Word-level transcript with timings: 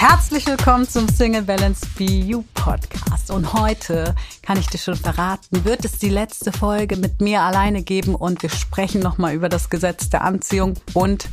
Herzlich 0.00 0.46
willkommen 0.46 0.88
zum 0.88 1.08
Single 1.08 1.42
Balance 1.42 1.84
You 1.98 2.44
Podcast. 2.54 3.32
Und 3.32 3.52
heute 3.52 4.14
kann 4.42 4.56
ich 4.56 4.68
dir 4.68 4.78
schon 4.78 4.94
verraten, 4.94 5.64
wird 5.64 5.84
es 5.84 5.98
die 5.98 6.08
letzte 6.08 6.52
Folge 6.52 6.96
mit 6.96 7.20
mir 7.20 7.42
alleine 7.42 7.82
geben 7.82 8.14
und 8.14 8.40
wir 8.40 8.48
sprechen 8.48 9.00
nochmal 9.00 9.34
über 9.34 9.48
das 9.48 9.70
Gesetz 9.70 10.08
der 10.08 10.22
Anziehung 10.22 10.74
und 10.94 11.28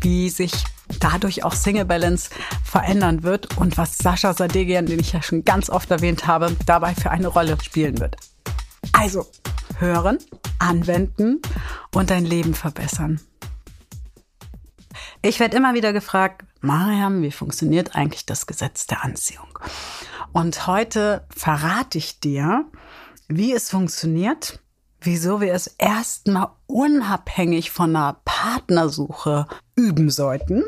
wie 0.00 0.30
sich 0.30 0.52
dadurch 0.98 1.44
auch 1.44 1.54
Single 1.54 1.84
Balance 1.84 2.30
verändern 2.64 3.22
wird 3.22 3.56
und 3.56 3.78
was 3.78 3.98
Sascha 3.98 4.34
Sadegian, 4.34 4.86
den 4.86 4.98
ich 4.98 5.12
ja 5.12 5.22
schon 5.22 5.44
ganz 5.44 5.70
oft 5.70 5.88
erwähnt 5.92 6.26
habe, 6.26 6.56
dabei 6.66 6.96
für 6.96 7.12
eine 7.12 7.28
Rolle 7.28 7.56
spielen 7.62 8.00
wird. 8.00 8.16
Also, 8.90 9.26
hören, 9.78 10.18
anwenden 10.58 11.40
und 11.94 12.10
dein 12.10 12.24
Leben 12.24 12.54
verbessern. 12.54 13.20
Ich 15.24 15.38
werde 15.38 15.56
immer 15.56 15.74
wieder 15.74 15.92
gefragt, 15.92 16.44
Mariam, 16.62 17.22
wie 17.22 17.30
funktioniert 17.30 17.94
eigentlich 17.94 18.26
das 18.26 18.46
Gesetz 18.48 18.88
der 18.88 19.04
Anziehung? 19.04 19.56
Und 20.32 20.66
heute 20.66 21.24
verrate 21.32 21.96
ich 21.98 22.18
dir, 22.18 22.64
wie 23.28 23.52
es 23.52 23.70
funktioniert, 23.70 24.58
wieso 25.00 25.40
wir 25.40 25.54
es 25.54 25.68
erstmal 25.78 26.48
unabhängig 26.66 27.70
von 27.70 27.94
einer 27.94 28.20
Partnersuche 28.24 29.46
üben 29.76 30.10
sollten 30.10 30.64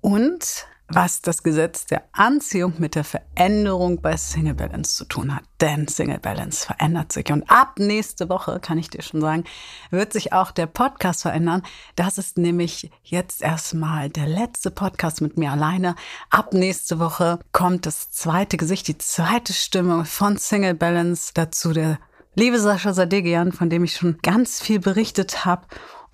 und 0.00 0.68
was 0.94 1.22
das 1.22 1.42
Gesetz 1.42 1.86
der 1.86 2.02
Anziehung 2.12 2.74
mit 2.78 2.94
der 2.94 3.04
Veränderung 3.04 4.00
bei 4.00 4.16
Single 4.16 4.54
Balance 4.54 4.96
zu 4.96 5.04
tun 5.04 5.34
hat. 5.34 5.44
Denn 5.60 5.88
Single 5.88 6.18
Balance 6.18 6.66
verändert 6.66 7.12
sich. 7.12 7.30
Und 7.32 7.48
ab 7.50 7.78
nächste 7.78 8.28
Woche, 8.28 8.60
kann 8.60 8.78
ich 8.78 8.90
dir 8.90 9.02
schon 9.02 9.20
sagen, 9.20 9.44
wird 9.90 10.12
sich 10.12 10.32
auch 10.32 10.50
der 10.50 10.66
Podcast 10.66 11.22
verändern. 11.22 11.62
Das 11.96 12.18
ist 12.18 12.36
nämlich 12.36 12.90
jetzt 13.02 13.42
erstmal 13.42 14.10
der 14.10 14.26
letzte 14.26 14.70
Podcast 14.70 15.20
mit 15.20 15.38
mir 15.38 15.52
alleine. 15.52 15.94
Ab 16.30 16.52
nächste 16.52 16.98
Woche 16.98 17.38
kommt 17.52 17.86
das 17.86 18.10
zweite 18.10 18.56
Gesicht, 18.56 18.88
die 18.88 18.98
zweite 18.98 19.52
Stimme 19.52 20.04
von 20.04 20.36
Single 20.36 20.74
Balance 20.74 21.32
dazu. 21.34 21.72
Der 21.72 21.98
liebe 22.34 22.58
Sascha 22.58 22.92
Sadegian, 22.92 23.52
von 23.52 23.70
dem 23.70 23.84
ich 23.84 23.96
schon 23.96 24.18
ganz 24.22 24.60
viel 24.60 24.80
berichtet 24.80 25.44
habe. 25.44 25.62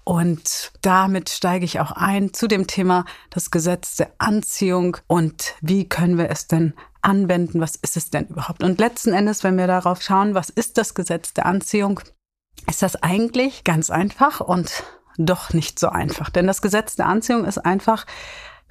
Und 0.08 0.72
damit 0.80 1.28
steige 1.28 1.66
ich 1.66 1.80
auch 1.80 1.92
ein 1.92 2.32
zu 2.32 2.48
dem 2.48 2.66
Thema 2.66 3.04
das 3.28 3.50
Gesetz 3.50 3.96
der 3.96 4.10
Anziehung 4.16 4.96
und 5.06 5.54
wie 5.60 5.86
können 5.86 6.16
wir 6.16 6.30
es 6.30 6.46
denn 6.46 6.72
anwenden? 7.02 7.60
Was 7.60 7.76
ist 7.76 7.98
es 7.98 8.08
denn 8.08 8.24
überhaupt? 8.28 8.62
Und 8.62 8.80
letzten 8.80 9.12
Endes, 9.12 9.44
wenn 9.44 9.58
wir 9.58 9.66
darauf 9.66 10.00
schauen, 10.00 10.34
was 10.34 10.48
ist 10.48 10.78
das 10.78 10.94
Gesetz 10.94 11.34
der 11.34 11.44
Anziehung, 11.44 12.00
ist 12.66 12.80
das 12.80 12.96
eigentlich 13.02 13.64
ganz 13.64 13.90
einfach 13.90 14.40
und 14.40 14.82
doch 15.18 15.52
nicht 15.52 15.78
so 15.78 15.90
einfach. 15.90 16.30
Denn 16.30 16.46
das 16.46 16.62
Gesetz 16.62 16.96
der 16.96 17.04
Anziehung 17.04 17.44
ist 17.44 17.58
einfach 17.58 18.06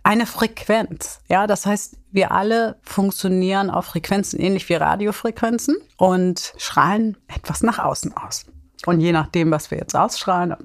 eine 0.02 0.26
Frequenz. 0.26 1.20
Ja, 1.28 1.46
das 1.46 1.68
heißt, 1.68 1.98
wir 2.10 2.32
alle 2.32 2.80
funktionieren 2.82 3.70
auf 3.70 3.86
Frequenzen 3.86 4.40
ähnlich 4.40 4.68
wie 4.70 4.74
Radiofrequenzen 4.74 5.78
und 5.98 6.56
strahlen 6.58 7.16
etwas 7.28 7.62
nach 7.62 7.78
außen 7.78 8.18
aus. 8.18 8.48
Und 8.86 9.02
je 9.02 9.12
nachdem, 9.12 9.52
was 9.52 9.72
wir 9.72 9.78
jetzt 9.80 9.96
ausstrahlen, 9.96 10.56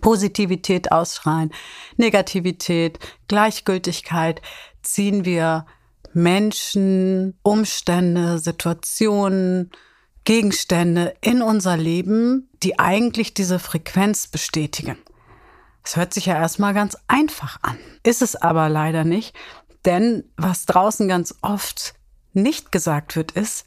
Positivität 0.00 0.92
ausstrahlen, 0.92 1.50
Negativität, 1.96 2.98
Gleichgültigkeit, 3.26 4.40
ziehen 4.82 5.24
wir 5.24 5.66
Menschen, 6.12 7.38
Umstände, 7.42 8.38
Situationen, 8.38 9.70
Gegenstände 10.24 11.14
in 11.20 11.42
unser 11.42 11.76
Leben, 11.76 12.48
die 12.62 12.78
eigentlich 12.78 13.34
diese 13.34 13.58
Frequenz 13.58 14.28
bestätigen. 14.28 14.98
Es 15.82 15.96
hört 15.96 16.12
sich 16.12 16.26
ja 16.26 16.34
erstmal 16.34 16.74
ganz 16.74 16.96
einfach 17.06 17.58
an, 17.62 17.78
ist 18.02 18.20
es 18.20 18.36
aber 18.36 18.68
leider 18.68 19.04
nicht, 19.04 19.34
denn 19.84 20.24
was 20.36 20.66
draußen 20.66 21.08
ganz 21.08 21.34
oft 21.40 21.94
nicht 22.34 22.72
gesagt 22.72 23.16
wird, 23.16 23.32
ist, 23.32 23.64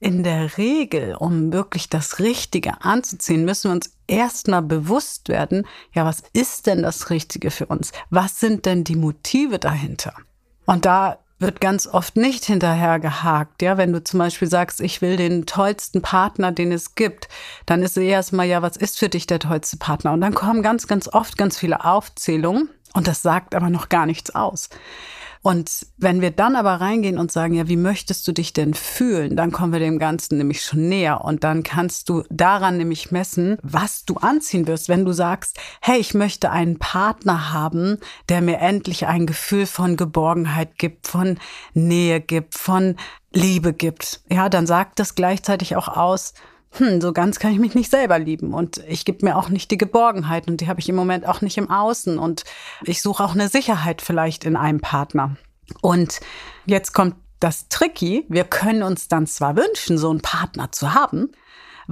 in 0.00 0.22
der 0.22 0.56
Regel, 0.56 1.14
um 1.14 1.52
wirklich 1.52 1.90
das 1.90 2.18
Richtige 2.18 2.82
anzuziehen, 2.82 3.44
müssen 3.44 3.70
wir 3.70 3.74
uns 3.74 3.92
erstmal 4.06 4.62
bewusst 4.62 5.28
werden, 5.28 5.66
ja, 5.92 6.06
was 6.06 6.22
ist 6.32 6.66
denn 6.66 6.82
das 6.82 7.10
Richtige 7.10 7.50
für 7.50 7.66
uns? 7.66 7.92
Was 8.08 8.40
sind 8.40 8.64
denn 8.64 8.82
die 8.82 8.96
Motive 8.96 9.58
dahinter? 9.58 10.14
Und 10.64 10.86
da 10.86 11.18
wird 11.38 11.60
ganz 11.60 11.86
oft 11.86 12.16
nicht 12.16 12.44
hinterher 12.44 12.98
gehakt. 12.98 13.62
Ja, 13.62 13.78
wenn 13.78 13.92
du 13.92 14.04
zum 14.04 14.18
Beispiel 14.18 14.48
sagst, 14.48 14.80
ich 14.80 15.00
will 15.00 15.16
den 15.16 15.46
tollsten 15.46 16.02
Partner, 16.02 16.52
den 16.52 16.70
es 16.70 16.94
gibt, 16.94 17.28
dann 17.66 17.82
ist 17.82 17.96
erstmal, 17.96 18.46
ja, 18.46 18.62
was 18.62 18.76
ist 18.76 18.98
für 18.98 19.08
dich 19.08 19.26
der 19.26 19.38
tollste 19.38 19.78
Partner? 19.78 20.12
Und 20.12 20.20
dann 20.20 20.34
kommen 20.34 20.62
ganz, 20.62 20.86
ganz 20.86 21.08
oft 21.08 21.38
ganz 21.38 21.58
viele 21.58 21.84
Aufzählungen 21.84 22.68
und 22.92 23.06
das 23.06 23.22
sagt 23.22 23.54
aber 23.54 23.70
noch 23.70 23.88
gar 23.88 24.06
nichts 24.06 24.34
aus. 24.34 24.68
Und 25.42 25.86
wenn 25.96 26.20
wir 26.20 26.32
dann 26.32 26.54
aber 26.54 26.82
reingehen 26.82 27.18
und 27.18 27.32
sagen, 27.32 27.54
ja, 27.54 27.66
wie 27.66 27.76
möchtest 27.76 28.28
du 28.28 28.32
dich 28.32 28.52
denn 28.52 28.74
fühlen, 28.74 29.36
dann 29.36 29.52
kommen 29.52 29.72
wir 29.72 29.80
dem 29.80 29.98
Ganzen 29.98 30.36
nämlich 30.36 30.62
schon 30.62 30.88
näher. 30.88 31.24
Und 31.24 31.44
dann 31.44 31.62
kannst 31.62 32.10
du 32.10 32.24
daran 32.28 32.76
nämlich 32.76 33.10
messen, 33.10 33.56
was 33.62 34.04
du 34.04 34.16
anziehen 34.16 34.66
wirst. 34.66 34.90
Wenn 34.90 35.06
du 35.06 35.12
sagst, 35.12 35.58
hey, 35.80 35.98
ich 35.98 36.12
möchte 36.12 36.50
einen 36.50 36.78
Partner 36.78 37.54
haben, 37.54 37.98
der 38.28 38.42
mir 38.42 38.58
endlich 38.58 39.06
ein 39.06 39.26
Gefühl 39.26 39.64
von 39.64 39.96
Geborgenheit 39.96 40.76
gibt, 40.76 41.06
von 41.06 41.38
Nähe 41.72 42.20
gibt, 42.20 42.54
von 42.58 42.96
Liebe 43.32 43.72
gibt. 43.72 44.20
Ja, 44.30 44.50
dann 44.50 44.66
sagt 44.66 44.98
das 44.98 45.14
gleichzeitig 45.14 45.74
auch 45.76 45.88
aus, 45.88 46.34
hm, 46.72 47.00
so 47.00 47.12
ganz 47.12 47.38
kann 47.38 47.52
ich 47.52 47.58
mich 47.58 47.74
nicht 47.74 47.90
selber 47.90 48.18
lieben. 48.18 48.54
Und 48.54 48.78
ich 48.88 49.04
gebe 49.04 49.24
mir 49.24 49.36
auch 49.36 49.48
nicht 49.48 49.70
die 49.70 49.78
Geborgenheit 49.78 50.48
und 50.48 50.60
die 50.60 50.68
habe 50.68 50.80
ich 50.80 50.88
im 50.88 50.94
Moment 50.94 51.26
auch 51.26 51.40
nicht 51.40 51.58
im 51.58 51.70
Außen. 51.70 52.18
Und 52.18 52.44
ich 52.84 53.02
suche 53.02 53.24
auch 53.24 53.34
eine 53.34 53.48
Sicherheit 53.48 54.02
vielleicht 54.02 54.44
in 54.44 54.56
einem 54.56 54.80
Partner. 54.80 55.36
Und 55.82 56.20
jetzt 56.66 56.92
kommt 56.92 57.16
das 57.40 57.68
Tricky, 57.68 58.26
wir 58.28 58.44
können 58.44 58.82
uns 58.82 59.08
dann 59.08 59.26
zwar 59.26 59.56
wünschen, 59.56 59.98
so 59.98 60.10
einen 60.10 60.20
Partner 60.20 60.70
zu 60.72 60.94
haben, 60.94 61.30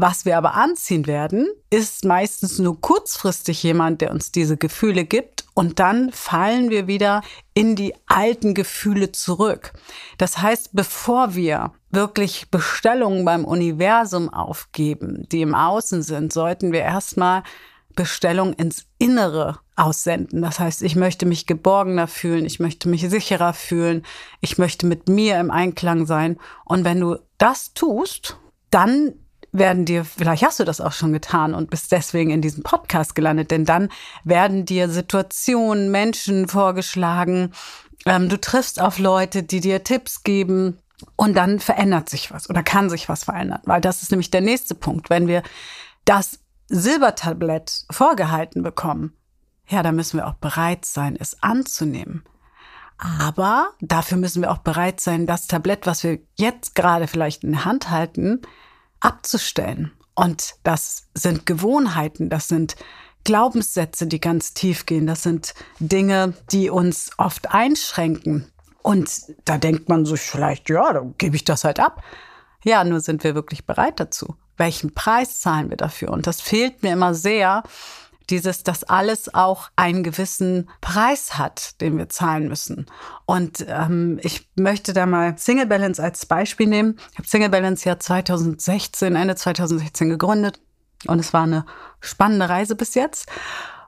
was 0.01 0.25
wir 0.25 0.37
aber 0.37 0.55
anziehen 0.55 1.09
werden, 1.09 1.49
ist 1.71 2.05
meistens 2.05 2.61
nur 2.61 2.81
kurzfristig 2.81 3.65
jemand, 3.65 4.01
der 4.01 4.13
uns 4.13 4.31
diese 4.31 4.57
Gefühle 4.57 5.05
gibt. 5.05 5.45
Und 5.55 5.81
dann 5.81 6.13
fallen 6.13 6.71
wir 6.71 6.87
wieder 6.87 7.23
in 7.53 7.75
die 7.75 7.95
alten 8.07 8.55
Gefühle 8.55 9.11
zurück. 9.11 9.73
Das 10.17 10.39
heißt, 10.41 10.71
bevor 10.73 11.35
wir 11.35 11.73
wirklich 11.91 12.51
Bestellungen 12.51 13.25
beim 13.25 13.45
Universum 13.45 14.33
aufgeben, 14.33 15.27
die 15.31 15.43
im 15.43 15.55
Außen 15.55 16.03
sind, 16.03 16.33
sollten 16.33 16.73
wir 16.73 16.81
erstmal 16.81 17.43
Bestellungen 17.95 18.55
ins 18.55 18.87
Innere 18.99 19.59
aussenden. 19.75 20.43
Das 20.43 20.61
heißt, 20.61 20.83
ich 20.83 20.97
möchte 20.97 21.27
mich 21.27 21.47
geborgener 21.47 22.07
fühlen, 22.07 22.45
ich 22.45 22.61
möchte 22.61 22.89
mich 22.89 23.09
sicherer 23.09 23.55
fühlen, 23.55 24.05
ich 24.41 24.59
möchte 24.59 24.87
mit 24.87 25.09
mir 25.09 25.41
im 25.41 25.51
Einklang 25.51 26.07
sein. 26.07 26.39
Und 26.65 26.85
wenn 26.85 27.01
du 27.01 27.17
das 27.39 27.73
tust, 27.75 28.39
dann 28.71 29.15
werden 29.51 29.85
dir, 29.85 30.05
vielleicht 30.05 30.45
hast 30.45 30.61
du 30.61 30.65
das 30.65 30.81
auch 30.81 30.93
schon 30.93 31.13
getan 31.13 31.55
und 31.55 31.71
bist 31.71 31.91
deswegen 31.91 32.31
in 32.31 32.43
diesem 32.43 32.63
Podcast 32.63 33.15
gelandet, 33.15 33.51
denn 33.51 33.65
dann 33.65 33.89
werden 34.23 34.67
dir 34.67 34.89
Situationen, 34.91 35.91
Menschen 35.91 36.49
vorgeschlagen, 36.49 37.53
ähm, 38.05 38.29
du 38.29 38.41
triffst 38.41 38.81
auf 38.81 38.99
Leute, 38.99 39.43
die 39.43 39.61
dir 39.61 39.83
Tipps 39.83 40.23
geben 40.23 40.79
und 41.17 41.35
dann 41.35 41.61
verändert 41.61 42.09
sich 42.09 42.31
was 42.31 42.51
oder 42.51 42.63
kann 42.63 42.91
sich 42.91 43.09
was 43.09 43.25
verändern, 43.25 43.61
weil 43.65 43.81
das 43.81 44.03
ist 44.03 44.11
nämlich 44.11 44.31
der 44.31 44.41
nächste 44.41 44.75
Punkt. 44.75 45.11
Wenn 45.11 45.29
wir 45.29 45.43
das 46.05 46.41
Silbertablett 46.69 47.85
vorgehalten 47.91 48.63
bekommen, 48.63 49.17
ja, 49.69 49.83
dann 49.83 49.97
müssen 49.97 50.19
wir 50.19 50.27
auch 50.27 50.35
bereit 50.35 50.85
sein, 50.85 51.17
es 51.19 51.43
anzunehmen. 51.43 52.25
Aber 52.97 53.71
dafür 53.81 54.19
müssen 54.19 54.43
wir 54.43 54.51
auch 54.51 54.59
bereit 54.59 55.01
sein, 55.01 55.27
das 55.27 55.47
Tablett, 55.47 55.87
was 55.87 56.03
wir 56.03 56.19
jetzt 56.37 56.75
gerade 56.75 57.07
vielleicht 57.07 57.45
in 57.45 57.53
der 57.53 57.65
Hand 57.65 57.91
halten, 57.91 58.43
abzustellen. 59.01 59.93
Und 60.15 60.57
das 60.65 61.07
sind 61.15 61.47
Gewohnheiten, 61.47 62.29
das 62.29 62.49
sind 62.49 62.75
Glaubenssätze, 63.23 64.07
die 64.07 64.21
ganz 64.21 64.53
tief 64.53 64.87
gehen, 64.87 65.07
das 65.07 65.23
sind 65.23 65.55
Dinge, 65.79 66.35
die 66.51 66.71
uns 66.71 67.11
oft 67.19 67.55
einschränken. 67.55 68.51
Und 68.83 69.35
da 69.45 69.59
denkt 69.59 69.89
man 69.89 70.07
sich 70.07 70.21
vielleicht, 70.21 70.69
ja, 70.71 70.93
dann 70.93 71.15
gebe 71.19 71.37
ich 71.37 71.45
das 71.45 71.65
halt 71.65 71.81
ab. 71.81 72.03
Ja, 72.65 72.85
nur 72.85 73.01
sind 73.01 73.25
wir 73.25 73.35
wirklich 73.35 73.67
bereit 73.67 74.01
dazu. 74.01 74.37
Welchen 74.57 74.95
Preis 74.95 75.41
zahlen 75.41 75.71
wir 75.71 75.77
dafür? 75.77 76.11
Und 76.11 76.27
das 76.27 76.41
fehlt 76.41 76.83
mir 76.83 76.93
immer 76.93 77.15
sehr, 77.15 77.63
dieses, 78.31 78.63
dass 78.63 78.85
alles 78.85 79.33
auch 79.35 79.71
einen 79.77 80.03
gewissen 80.03 80.69
Preis 80.81 81.39
hat, 81.39 81.81
den 81.81 81.97
wir 81.97 82.09
zahlen 82.09 82.49
müssen. 82.49 82.87
Und 83.25 83.65
ähm, 83.69 84.19
ich 84.23 84.49
möchte 84.57 84.93
da 84.93 85.07
mal 85.07 85.39
Single 85.39 85.67
Balance 85.67 86.03
als 86.03 86.27
Beispiel 86.27 86.67
nehmen. 86.67 86.99
Ich 87.13 87.19
habe 87.19 87.29
Single 87.29 87.49
Balance 87.49 87.89
ja 87.89 87.99
2016, 87.99 89.17
Ende 89.17 89.35
2016 89.35 90.11
gegründet 90.11 90.61
und 91.07 91.19
es 91.19 91.33
war 91.33 91.45
eine 91.45 91.65
spannende 92.01 92.49
Reise 92.49 92.75
bis 92.75 92.95
jetzt. 92.95 93.29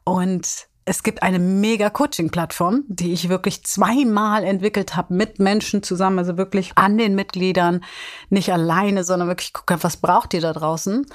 Und 0.05 0.69
es 0.91 1.05
gibt 1.05 1.23
eine 1.23 1.39
mega 1.39 1.89
Coaching-Plattform, 1.89 2.83
die 2.89 3.13
ich 3.13 3.29
wirklich 3.29 3.63
zweimal 3.63 4.43
entwickelt 4.43 4.97
habe 4.97 5.15
mit 5.15 5.39
Menschen 5.39 5.85
zusammen, 5.85 6.19
also 6.19 6.37
wirklich 6.37 6.73
an 6.75 6.99
den 6.99 7.15
Mitgliedern, 7.15 7.85
nicht 8.29 8.53
alleine, 8.53 9.05
sondern 9.05 9.29
wirklich 9.29 9.53
gucke, 9.53 9.81
was 9.85 9.99
braucht 9.99 10.35
ihr 10.35 10.41
da 10.41 10.53
draußen? 10.53 11.07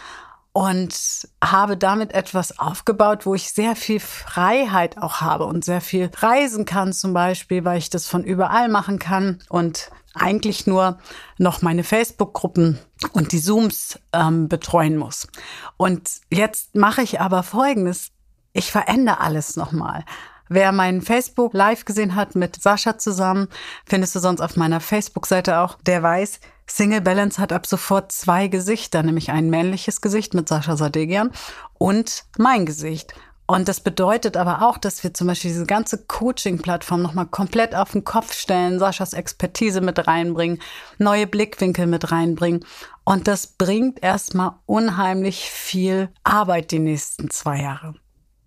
und 0.54 1.28
habe 1.44 1.76
damit 1.76 2.14
etwas 2.14 2.58
aufgebaut, 2.58 3.26
wo 3.26 3.36
ich 3.36 3.52
sehr 3.52 3.76
viel 3.76 4.00
Freiheit 4.00 4.98
auch 4.98 5.20
habe 5.20 5.44
und 5.44 5.66
sehr 5.66 5.82
viel 5.82 6.10
reisen 6.16 6.64
kann 6.64 6.94
zum 6.94 7.14
Beispiel, 7.14 7.66
weil 7.66 7.78
ich 7.78 7.90
das 7.90 8.08
von 8.08 8.24
überall 8.24 8.70
machen 8.70 8.98
kann 8.98 9.40
und 9.50 9.92
eigentlich 10.14 10.66
nur 10.66 10.98
noch 11.38 11.62
meine 11.62 11.84
Facebook-Gruppen 11.84 12.80
und 13.12 13.34
die 13.34 13.42
Zooms 13.42 14.00
ähm, 14.14 14.48
betreuen 14.48 14.96
muss. 14.96 15.28
Und 15.76 16.10
jetzt 16.30 16.74
mache 16.74 17.02
ich 17.02 17.20
aber 17.20 17.44
Folgendes. 17.44 18.12
Ich 18.56 18.72
verändere 18.72 19.20
alles 19.20 19.58
nochmal. 19.58 20.06
Wer 20.48 20.72
meinen 20.72 21.02
Facebook 21.02 21.54
live 21.54 21.84
gesehen 21.84 22.16
hat 22.16 22.36
mit 22.36 22.62
Sascha 22.62 22.98
zusammen, 22.98 23.50
findest 23.86 24.16
du 24.16 24.20
sonst 24.20 24.40
auf 24.40 24.56
meiner 24.56 24.80
Facebook-Seite 24.80 25.60
auch, 25.60 25.78
der 25.86 26.02
weiß, 26.02 26.40
Single 26.66 27.02
Balance 27.02 27.42
hat 27.42 27.52
ab 27.52 27.68
sofort 27.68 28.14
zwei 28.14 28.48
Gesichter, 28.48 29.04
nämlich 29.04 29.30
ein 29.30 29.50
männliches 29.50 30.00
Gesicht 30.00 30.34
mit 30.34 30.48
Sascha 30.48 30.78
Sadegian 30.78 31.32
und 31.78 32.24
mein 32.38 32.66
Gesicht. 32.66 33.14
Und 33.46 33.68
das 33.68 33.82
bedeutet 33.82 34.38
aber 34.38 34.62
auch, 34.62 34.78
dass 34.78 35.04
wir 35.04 35.14
zum 35.14 35.28
Beispiel 35.28 35.52
diese 35.52 35.66
ganze 35.66 36.06
Coaching-Plattform 36.06 37.02
nochmal 37.02 37.28
komplett 37.28 37.76
auf 37.76 37.92
den 37.92 38.06
Kopf 38.06 38.34
stellen, 38.34 38.80
Saschas 38.80 39.12
Expertise 39.12 39.82
mit 39.82 40.08
reinbringen, 40.08 40.62
neue 40.98 41.28
Blickwinkel 41.28 41.88
mit 41.88 42.10
reinbringen. 42.10 42.64
Und 43.04 43.28
das 43.28 43.48
bringt 43.48 44.02
erstmal 44.02 44.54
unheimlich 44.66 45.50
viel 45.52 46.10
Arbeit 46.24 46.72
die 46.72 46.80
nächsten 46.80 47.30
zwei 47.30 47.62
Jahre. 47.62 47.96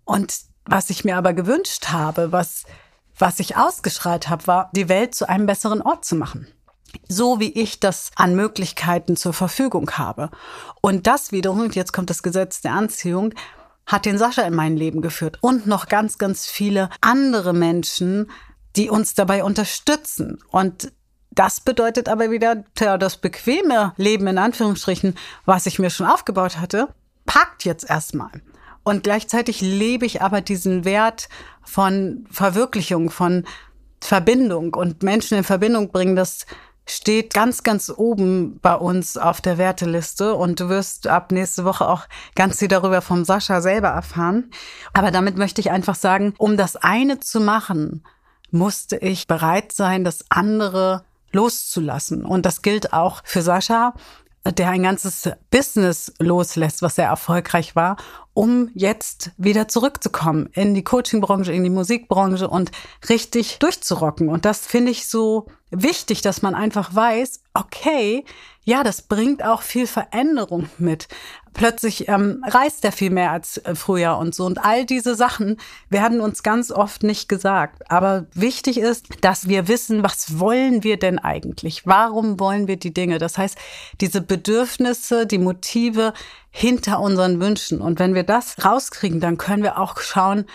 Und 0.09 0.39
was 0.65 0.89
ich 0.89 1.05
mir 1.05 1.17
aber 1.17 1.33
gewünscht 1.33 1.89
habe, 1.89 2.31
was, 2.31 2.63
was 3.15 3.39
ich 3.39 3.57
ausgeschreit 3.57 4.27
habe, 4.27 4.47
war, 4.47 4.71
die 4.73 4.89
Welt 4.89 5.13
zu 5.13 5.29
einem 5.29 5.45
besseren 5.45 5.83
Ort 5.83 6.03
zu 6.03 6.15
machen 6.15 6.47
so 7.07 7.39
wie 7.39 7.51
ich 7.51 7.79
das 7.79 8.09
an 8.15 8.35
Möglichkeiten 8.35 9.15
zur 9.15 9.31
Verfügung 9.31 9.91
habe. 9.91 10.31
Und 10.81 11.05
das 11.05 11.31
wiederum, 11.31 11.59
und 11.61 11.75
jetzt 11.75 11.93
kommt 11.93 12.09
das 12.09 12.23
Gesetz 12.23 12.61
der 12.61 12.73
Anziehung, 12.73 13.35
hat 13.85 14.07
den 14.07 14.17
Sascha 14.17 14.41
in 14.41 14.55
mein 14.55 14.75
Leben 14.75 15.03
geführt 15.03 15.37
und 15.41 15.67
noch 15.67 15.87
ganz, 15.87 16.17
ganz 16.17 16.47
viele 16.47 16.89
andere 17.01 17.53
Menschen, 17.53 18.31
die 18.75 18.89
uns 18.89 19.13
dabei 19.13 19.43
unterstützen. 19.43 20.39
Und 20.49 20.91
das 21.29 21.61
bedeutet 21.61 22.09
aber 22.09 22.31
wieder, 22.31 22.63
tja, 22.73 22.97
das 22.97 23.17
bequeme 23.17 23.93
Leben 23.97 24.25
in 24.25 24.39
Anführungsstrichen, 24.39 25.15
was 25.45 25.67
ich 25.67 25.77
mir 25.77 25.91
schon 25.91 26.07
aufgebaut 26.07 26.57
hatte, 26.57 26.87
packt 27.27 27.65
jetzt 27.65 27.87
erstmal. 27.87 28.31
Und 28.83 29.03
gleichzeitig 29.03 29.61
lebe 29.61 30.05
ich 30.05 30.21
aber 30.21 30.41
diesen 30.41 30.85
Wert 30.85 31.29
von 31.63 32.25
Verwirklichung, 32.31 33.09
von 33.09 33.45
Verbindung 34.01 34.73
und 34.73 35.03
Menschen 35.03 35.37
in 35.37 35.43
Verbindung 35.43 35.91
bringen, 35.91 36.15
das 36.15 36.45
steht 36.89 37.33
ganz, 37.33 37.63
ganz 37.63 37.91
oben 37.95 38.59
bei 38.61 38.73
uns 38.73 39.17
auf 39.17 39.41
der 39.41 39.57
Werteliste 39.57 40.33
und 40.33 40.59
du 40.59 40.69
wirst 40.69 41.07
ab 41.07 41.31
nächste 41.31 41.63
Woche 41.63 41.87
auch 41.87 42.05
ganz 42.35 42.59
viel 42.59 42.67
darüber 42.67 43.01
vom 43.01 43.25
Sascha 43.25 43.61
selber 43.61 43.89
erfahren. 43.89 44.51
Aber 44.93 45.11
damit 45.11 45.37
möchte 45.37 45.61
ich 45.61 45.69
einfach 45.69 45.95
sagen, 45.95 46.33
um 46.37 46.57
das 46.57 46.75
eine 46.75 47.19
zu 47.19 47.39
machen, 47.39 48.03
musste 48.51 48.97
ich 48.97 49.27
bereit 49.27 49.71
sein, 49.71 50.03
das 50.03 50.25
andere 50.29 51.03
loszulassen. 51.31 52.25
Und 52.25 52.45
das 52.45 52.63
gilt 52.63 52.91
auch 52.91 53.21
für 53.23 53.43
Sascha, 53.43 53.93
der 54.45 54.69
ein 54.69 54.83
ganzes 54.83 55.29
Business 55.51 56.13
loslässt, 56.17 56.81
was 56.81 56.95
sehr 56.95 57.07
erfolgreich 57.07 57.75
war, 57.75 57.97
um 58.33 58.69
jetzt 58.73 59.31
wieder 59.37 59.67
zurückzukommen 59.67 60.49
in 60.53 60.73
die 60.73 60.83
Coachingbranche, 60.83 61.51
in 61.51 61.63
die 61.63 61.69
Musikbranche 61.69 62.47
und 62.47 62.71
richtig 63.09 63.59
durchzurocken. 63.59 64.29
Und 64.29 64.45
das 64.45 64.65
finde 64.65 64.91
ich 64.91 65.07
so 65.07 65.47
wichtig, 65.71 66.21
dass 66.21 66.41
man 66.41 66.55
einfach 66.55 66.95
weiß, 66.95 67.41
okay, 67.53 68.23
ja, 68.63 68.83
das 68.83 69.01
bringt 69.01 69.43
auch 69.43 69.63
viel 69.63 69.87
Veränderung 69.87 70.69
mit. 70.77 71.07
Plötzlich 71.53 72.07
ähm, 72.07 72.43
reist 72.45 72.85
er 72.85 72.91
viel 72.91 73.09
mehr 73.09 73.31
als 73.31 73.57
äh, 73.57 73.73
früher 73.73 74.17
und 74.17 74.35
so. 74.35 74.45
Und 74.45 74.63
all 74.63 74.85
diese 74.85 75.15
Sachen 75.15 75.57
werden 75.89 76.21
uns 76.21 76.43
ganz 76.43 76.71
oft 76.71 77.01
nicht 77.01 77.27
gesagt. 77.27 77.89
Aber 77.91 78.27
wichtig 78.33 78.77
ist, 78.77 79.07
dass 79.21 79.47
wir 79.47 79.67
wissen, 79.67 80.03
was 80.03 80.39
wollen 80.39 80.83
wir 80.83 80.97
denn 80.97 81.17
eigentlich? 81.17 81.87
Warum 81.87 82.39
wollen 82.39 82.67
wir 82.67 82.77
die 82.77 82.93
Dinge? 82.93 83.17
Das 83.17 83.39
heißt, 83.39 83.57
diese 83.99 84.21
Bedürfnisse, 84.21 85.25
die 85.25 85.39
Motive 85.39 86.13
hinter 86.51 86.99
unseren 86.99 87.39
Wünschen. 87.39 87.81
Und 87.81 87.99
wenn 87.99 88.13
wir 88.13 88.23
das 88.23 88.63
rauskriegen, 88.63 89.19
dann 89.19 89.37
können 89.37 89.63
wir 89.63 89.79
auch 89.79 89.99
schauen, 89.99 90.45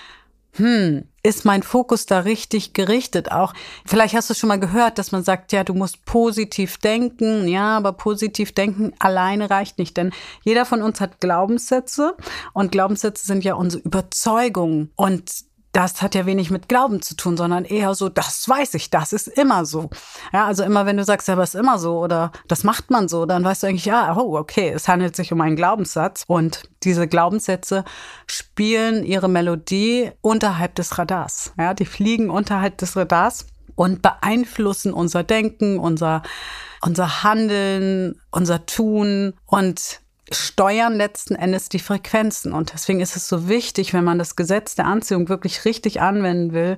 hm, 0.56 1.04
ist 1.24 1.44
mein 1.44 1.62
Fokus 1.64 2.06
da 2.06 2.20
richtig 2.20 2.74
gerichtet? 2.74 3.32
Auch 3.32 3.54
vielleicht 3.84 4.14
hast 4.14 4.30
du 4.30 4.34
schon 4.34 4.48
mal 4.48 4.60
gehört, 4.60 4.98
dass 4.98 5.10
man 5.10 5.24
sagt, 5.24 5.52
ja, 5.52 5.64
du 5.64 5.74
musst 5.74 6.04
positiv 6.04 6.78
denken. 6.78 7.48
Ja, 7.48 7.76
aber 7.76 7.92
positiv 7.92 8.52
denken 8.52 8.92
alleine 9.00 9.50
reicht 9.50 9.78
nicht, 9.78 9.96
denn 9.96 10.12
jeder 10.44 10.64
von 10.64 10.82
uns 10.82 11.00
hat 11.00 11.20
Glaubenssätze 11.20 12.16
und 12.52 12.70
Glaubenssätze 12.70 13.26
sind 13.26 13.42
ja 13.42 13.54
unsere 13.54 13.82
Überzeugungen 13.82 14.92
und 14.94 15.32
das 15.74 16.02
hat 16.02 16.14
ja 16.14 16.24
wenig 16.24 16.50
mit 16.50 16.68
Glauben 16.68 17.02
zu 17.02 17.16
tun, 17.16 17.36
sondern 17.36 17.64
eher 17.64 17.94
so, 17.94 18.08
das 18.08 18.48
weiß 18.48 18.74
ich, 18.74 18.90
das 18.90 19.12
ist 19.12 19.26
immer 19.26 19.66
so. 19.66 19.90
Ja, 20.32 20.46
also 20.46 20.62
immer 20.62 20.86
wenn 20.86 20.96
du 20.96 21.04
sagst, 21.04 21.26
ja, 21.26 21.34
aber 21.34 21.42
ist 21.42 21.56
immer 21.56 21.78
so 21.78 21.98
oder 21.98 22.30
das 22.46 22.62
macht 22.62 22.90
man 22.90 23.08
so, 23.08 23.26
dann 23.26 23.44
weißt 23.44 23.62
du 23.62 23.66
eigentlich, 23.66 23.84
ja, 23.84 24.16
oh, 24.16 24.38
okay, 24.38 24.70
es 24.70 24.86
handelt 24.86 25.16
sich 25.16 25.32
um 25.32 25.40
einen 25.40 25.56
Glaubenssatz 25.56 26.24
und 26.28 26.62
diese 26.84 27.08
Glaubenssätze 27.08 27.84
spielen 28.26 29.04
ihre 29.04 29.28
Melodie 29.28 30.12
unterhalb 30.20 30.76
des 30.76 30.96
Radars. 30.96 31.52
Ja, 31.58 31.74
die 31.74 31.86
fliegen 31.86 32.30
unterhalb 32.30 32.78
des 32.78 32.96
Radars 32.96 33.46
und 33.74 34.00
beeinflussen 34.00 34.92
unser 34.92 35.24
Denken, 35.24 35.80
unser 35.80 36.22
unser 36.84 37.24
Handeln, 37.24 38.20
unser 38.30 38.66
Tun 38.66 39.34
und 39.46 40.00
steuern 40.36 40.94
letzten 40.94 41.34
Endes 41.34 41.68
die 41.68 41.78
Frequenzen. 41.78 42.52
Und 42.52 42.72
deswegen 42.72 43.00
ist 43.00 43.16
es 43.16 43.28
so 43.28 43.48
wichtig, 43.48 43.92
wenn 43.92 44.04
man 44.04 44.18
das 44.18 44.36
Gesetz 44.36 44.74
der 44.74 44.86
Anziehung 44.86 45.28
wirklich 45.28 45.64
richtig 45.64 46.00
anwenden 46.00 46.52
will, 46.52 46.76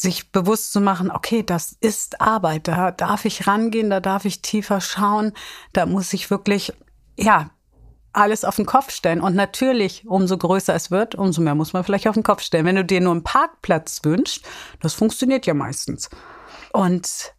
sich 0.00 0.30
bewusst 0.30 0.72
zu 0.72 0.80
machen, 0.80 1.10
okay, 1.10 1.42
das 1.42 1.76
ist 1.80 2.20
Arbeit, 2.20 2.68
da 2.68 2.92
darf 2.92 3.24
ich 3.24 3.46
rangehen, 3.46 3.90
da 3.90 4.00
darf 4.00 4.24
ich 4.24 4.42
tiefer 4.42 4.80
schauen, 4.80 5.32
da 5.72 5.86
muss 5.86 6.12
ich 6.12 6.30
wirklich, 6.30 6.72
ja, 7.16 7.50
alles 8.12 8.44
auf 8.44 8.56
den 8.56 8.66
Kopf 8.66 8.90
stellen. 8.90 9.20
Und 9.20 9.34
natürlich, 9.34 10.06
umso 10.06 10.38
größer 10.38 10.74
es 10.74 10.90
wird, 10.90 11.14
umso 11.14 11.42
mehr 11.42 11.54
muss 11.54 11.72
man 11.72 11.84
vielleicht 11.84 12.08
auf 12.08 12.14
den 12.14 12.22
Kopf 12.22 12.42
stellen. 12.42 12.64
Wenn 12.64 12.76
du 12.76 12.84
dir 12.84 13.00
nur 13.00 13.12
einen 13.12 13.24
Parkplatz 13.24 14.00
wünschst, 14.02 14.44
das 14.80 14.94
funktioniert 14.94 15.46
ja 15.46 15.54
meistens. 15.54 16.08
Und 16.72 17.34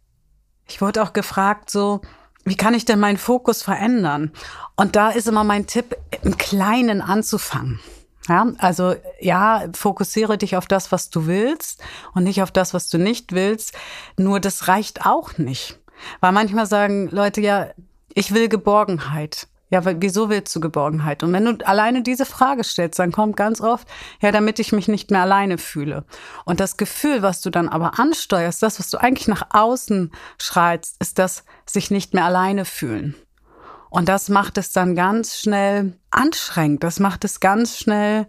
ich 0.66 0.80
wurde 0.80 1.02
auch 1.02 1.12
gefragt, 1.12 1.70
so, 1.70 2.00
wie 2.44 2.56
kann 2.56 2.74
ich 2.74 2.84
denn 2.84 3.00
meinen 3.00 3.18
Fokus 3.18 3.62
verändern? 3.62 4.32
Und 4.76 4.96
da 4.96 5.10
ist 5.10 5.28
immer 5.28 5.44
mein 5.44 5.66
Tipp, 5.66 5.96
im 6.22 6.36
Kleinen 6.36 7.00
anzufangen. 7.02 7.80
Ja, 8.28 8.46
also 8.58 8.94
ja, 9.20 9.64
fokussiere 9.74 10.38
dich 10.38 10.56
auf 10.56 10.66
das, 10.66 10.92
was 10.92 11.10
du 11.10 11.26
willst 11.26 11.82
und 12.14 12.24
nicht 12.24 12.42
auf 12.42 12.50
das, 12.50 12.74
was 12.74 12.88
du 12.88 12.98
nicht 12.98 13.32
willst. 13.32 13.74
Nur 14.16 14.40
das 14.40 14.68
reicht 14.68 15.06
auch 15.06 15.38
nicht. 15.38 15.78
Weil 16.20 16.32
manchmal 16.32 16.66
sagen 16.66 17.08
Leute 17.10 17.40
ja, 17.40 17.68
ich 18.14 18.32
will 18.32 18.48
Geborgenheit. 18.48 19.48
Ja, 19.70 19.82
wieso 19.84 20.28
willst 20.28 20.54
du 20.54 20.60
Geborgenheit? 20.60 21.22
Und 21.22 21.32
wenn 21.32 21.44
du 21.44 21.66
alleine 21.66 22.02
diese 22.02 22.26
Frage 22.26 22.64
stellst, 22.64 22.98
dann 22.98 23.12
kommt 23.12 23.36
ganz 23.36 23.60
oft, 23.60 23.86
ja, 24.20 24.32
damit 24.32 24.58
ich 24.58 24.72
mich 24.72 24.88
nicht 24.88 25.12
mehr 25.12 25.22
alleine 25.22 25.58
fühle. 25.58 26.04
Und 26.44 26.58
das 26.58 26.76
Gefühl, 26.76 27.22
was 27.22 27.40
du 27.40 27.50
dann 27.50 27.68
aber 27.68 27.98
ansteuerst, 27.98 28.62
das, 28.62 28.80
was 28.80 28.90
du 28.90 28.98
eigentlich 28.98 29.28
nach 29.28 29.46
außen 29.50 30.10
schreist, 30.38 30.96
ist 30.98 31.20
das 31.20 31.44
sich 31.66 31.92
nicht 31.92 32.14
mehr 32.14 32.24
alleine 32.24 32.64
fühlen. 32.64 33.14
Und 33.90 34.08
das 34.08 34.28
macht 34.28 34.58
es 34.58 34.72
dann 34.72 34.96
ganz 34.96 35.38
schnell 35.38 35.96
anstrengend. 36.10 36.82
Das 36.82 36.98
macht 36.98 37.24
es 37.24 37.38
ganz 37.38 37.78
schnell, 37.78 38.26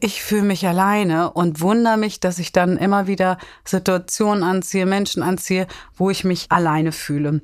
ich 0.00 0.22
fühle 0.22 0.42
mich 0.42 0.66
alleine 0.66 1.30
und 1.32 1.60
wundere 1.60 1.96
mich, 1.96 2.20
dass 2.20 2.38
ich 2.38 2.52
dann 2.52 2.78
immer 2.78 3.06
wieder 3.06 3.36
Situationen 3.64 4.42
anziehe, 4.42 4.86
Menschen 4.86 5.22
anziehe, 5.22 5.66
wo 5.94 6.08
ich 6.10 6.24
mich 6.24 6.50
alleine 6.50 6.90
fühle. 6.90 7.42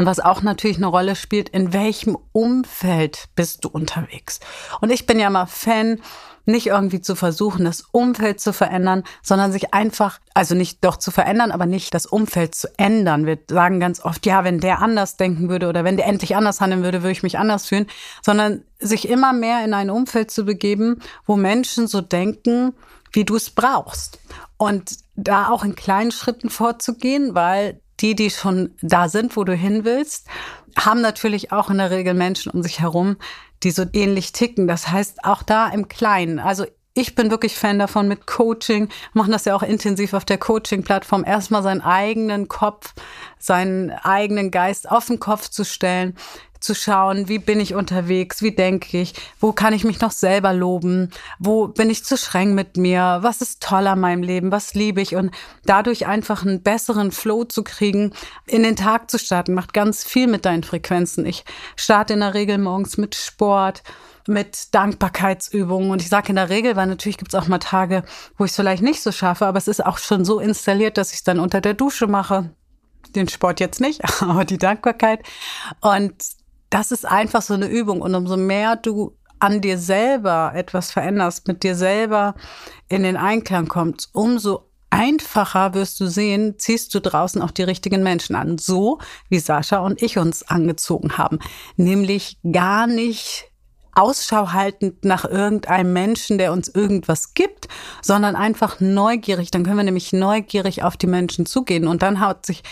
Und 0.00 0.06
was 0.06 0.18
auch 0.18 0.40
natürlich 0.40 0.78
eine 0.78 0.86
Rolle 0.86 1.14
spielt, 1.14 1.50
in 1.50 1.74
welchem 1.74 2.16
Umfeld 2.32 3.28
bist 3.34 3.66
du 3.66 3.68
unterwegs? 3.68 4.40
Und 4.80 4.88
ich 4.88 5.04
bin 5.04 5.20
ja 5.20 5.28
mal 5.28 5.44
Fan, 5.44 6.00
nicht 6.46 6.68
irgendwie 6.68 7.02
zu 7.02 7.14
versuchen, 7.14 7.66
das 7.66 7.84
Umfeld 7.92 8.40
zu 8.40 8.54
verändern, 8.54 9.04
sondern 9.22 9.52
sich 9.52 9.74
einfach, 9.74 10.18
also 10.32 10.54
nicht 10.54 10.82
doch 10.86 10.96
zu 10.96 11.10
verändern, 11.10 11.52
aber 11.52 11.66
nicht 11.66 11.92
das 11.92 12.06
Umfeld 12.06 12.54
zu 12.54 12.68
ändern. 12.78 13.26
Wir 13.26 13.40
sagen 13.46 13.78
ganz 13.78 14.02
oft, 14.02 14.24
ja, 14.24 14.42
wenn 14.42 14.58
der 14.58 14.80
anders 14.80 15.18
denken 15.18 15.50
würde 15.50 15.68
oder 15.68 15.84
wenn 15.84 15.98
der 15.98 16.06
endlich 16.06 16.34
anders 16.34 16.62
handeln 16.62 16.82
würde, 16.82 17.02
würde 17.02 17.12
ich 17.12 17.22
mich 17.22 17.38
anders 17.38 17.66
fühlen, 17.66 17.86
sondern 18.22 18.62
sich 18.78 19.06
immer 19.06 19.34
mehr 19.34 19.62
in 19.66 19.74
ein 19.74 19.90
Umfeld 19.90 20.30
zu 20.30 20.46
begeben, 20.46 21.02
wo 21.26 21.36
Menschen 21.36 21.86
so 21.86 22.00
denken, 22.00 22.72
wie 23.12 23.26
du 23.26 23.36
es 23.36 23.50
brauchst. 23.50 24.18
Und 24.56 24.96
da 25.14 25.50
auch 25.50 25.62
in 25.62 25.74
kleinen 25.74 26.10
Schritten 26.10 26.48
vorzugehen, 26.48 27.34
weil 27.34 27.82
die, 28.00 28.14
die 28.14 28.30
schon 28.30 28.74
da 28.82 29.08
sind, 29.08 29.36
wo 29.36 29.44
du 29.44 29.54
hin 29.54 29.84
willst, 29.84 30.26
haben 30.78 31.00
natürlich 31.00 31.52
auch 31.52 31.70
in 31.70 31.78
der 31.78 31.90
Regel 31.90 32.14
Menschen 32.14 32.50
um 32.52 32.62
sich 32.62 32.80
herum, 32.80 33.16
die 33.62 33.70
so 33.70 33.84
ähnlich 33.92 34.32
ticken. 34.32 34.66
Das 34.66 34.90
heißt, 34.90 35.24
auch 35.24 35.42
da 35.42 35.68
im 35.68 35.88
Kleinen. 35.88 36.38
Also 36.38 36.64
ich 36.94 37.14
bin 37.14 37.30
wirklich 37.30 37.54
Fan 37.56 37.78
davon 37.78 38.08
mit 38.08 38.26
Coaching, 38.26 38.88
machen 39.12 39.32
das 39.32 39.44
ja 39.44 39.54
auch 39.54 39.62
intensiv 39.62 40.12
auf 40.12 40.24
der 40.24 40.38
Coaching-Plattform, 40.38 41.24
erstmal 41.24 41.62
seinen 41.62 41.82
eigenen 41.82 42.48
Kopf, 42.48 42.94
seinen 43.38 43.90
eigenen 43.90 44.50
Geist 44.50 44.90
auf 44.90 45.06
den 45.06 45.20
Kopf 45.20 45.48
zu 45.48 45.64
stellen, 45.64 46.16
zu 46.60 46.74
schauen, 46.74 47.28
wie 47.28 47.38
bin 47.38 47.58
ich 47.58 47.74
unterwegs, 47.74 48.42
wie 48.42 48.52
denke 48.52 48.98
ich, 48.98 49.14
wo 49.40 49.52
kann 49.52 49.72
ich 49.72 49.84
mich 49.84 50.00
noch 50.00 50.10
selber 50.10 50.52
loben, 50.52 51.10
wo 51.38 51.68
bin 51.68 51.90
ich 51.90 52.04
zu 52.04 52.16
streng 52.16 52.54
mit 52.54 52.76
mir, 52.76 53.18
was 53.22 53.40
ist 53.40 53.62
toll 53.62 53.86
an 53.86 54.00
meinem 54.00 54.22
Leben, 54.22 54.52
was 54.52 54.74
liebe 54.74 55.00
ich 55.00 55.16
und 55.16 55.30
dadurch 55.64 56.06
einfach 56.06 56.42
einen 56.42 56.62
besseren 56.62 57.12
Flow 57.12 57.44
zu 57.44 57.64
kriegen, 57.64 58.12
in 58.46 58.62
den 58.62 58.76
Tag 58.76 59.10
zu 59.10 59.18
starten, 59.18 59.54
macht 59.54 59.72
ganz 59.72 60.04
viel 60.04 60.26
mit 60.26 60.44
deinen 60.44 60.62
Frequenzen. 60.62 61.26
Ich 61.26 61.44
starte 61.76 62.12
in 62.12 62.20
der 62.20 62.34
Regel 62.34 62.58
morgens 62.58 62.96
mit 62.98 63.14
Sport, 63.14 63.82
mit 64.26 64.74
Dankbarkeitsübungen. 64.74 65.90
Und 65.90 66.02
ich 66.02 66.08
sage 66.08 66.30
in 66.30 66.36
der 66.36 66.48
Regel, 66.48 66.76
weil 66.76 66.86
natürlich 66.86 67.18
gibt 67.18 67.34
es 67.34 67.40
auch 67.40 67.48
mal 67.48 67.58
Tage, 67.58 68.04
wo 68.36 68.44
ich 68.44 68.50
es 68.50 68.56
vielleicht 68.56 68.82
nicht 68.82 69.02
so 69.02 69.12
schaffe, 69.12 69.46
aber 69.46 69.58
es 69.58 69.68
ist 69.68 69.84
auch 69.84 69.98
schon 69.98 70.24
so 70.24 70.40
installiert, 70.40 70.96
dass 70.96 71.10
ich 71.10 71.18
es 71.18 71.24
dann 71.24 71.40
unter 71.40 71.60
der 71.60 71.74
Dusche 71.74 72.06
mache. 72.06 72.50
Den 73.14 73.28
Sport 73.28 73.60
jetzt 73.60 73.80
nicht, 73.80 74.02
aber 74.22 74.44
die 74.44 74.58
Dankbarkeit. 74.58 75.20
Und 75.80 76.14
das 76.70 76.92
ist 76.92 77.04
einfach 77.04 77.42
so 77.42 77.54
eine 77.54 77.66
Übung. 77.66 78.00
Und 78.00 78.14
umso 78.14 78.36
mehr 78.36 78.76
du 78.76 79.16
an 79.38 79.60
dir 79.60 79.78
selber 79.78 80.52
etwas 80.54 80.92
veränderst, 80.92 81.48
mit 81.48 81.62
dir 81.62 81.74
selber 81.74 82.34
in 82.88 83.02
den 83.02 83.16
Einklang 83.16 83.68
kommst, 83.68 84.10
umso 84.12 84.70
einfacher 84.90 85.74
wirst 85.74 86.00
du 86.00 86.06
sehen, 86.06 86.56
ziehst 86.58 86.94
du 86.94 87.00
draußen 87.00 87.40
auch 87.42 87.52
die 87.52 87.62
richtigen 87.62 88.02
Menschen 88.02 88.36
an. 88.36 88.58
So 88.58 88.98
wie 89.28 89.38
Sascha 89.38 89.78
und 89.78 90.02
ich 90.02 90.18
uns 90.18 90.42
angezogen 90.42 91.16
haben. 91.16 91.38
Nämlich 91.76 92.38
gar 92.50 92.86
nicht 92.86 93.50
Ausschau 93.92 94.52
haltend 94.52 95.04
nach 95.04 95.24
irgendeinem 95.24 95.92
Menschen, 95.92 96.38
der 96.38 96.52
uns 96.52 96.68
irgendwas 96.68 97.34
gibt, 97.34 97.68
sondern 98.02 98.36
einfach 98.36 98.80
neugierig. 98.80 99.50
Dann 99.50 99.64
können 99.64 99.76
wir 99.76 99.84
nämlich 99.84 100.12
neugierig 100.12 100.82
auf 100.82 100.96
die 100.96 101.08
Menschen 101.08 101.46
zugehen. 101.46 101.86
Und 101.86 102.02
dann 102.02 102.20
hat 102.20 102.46
sich 102.46 102.62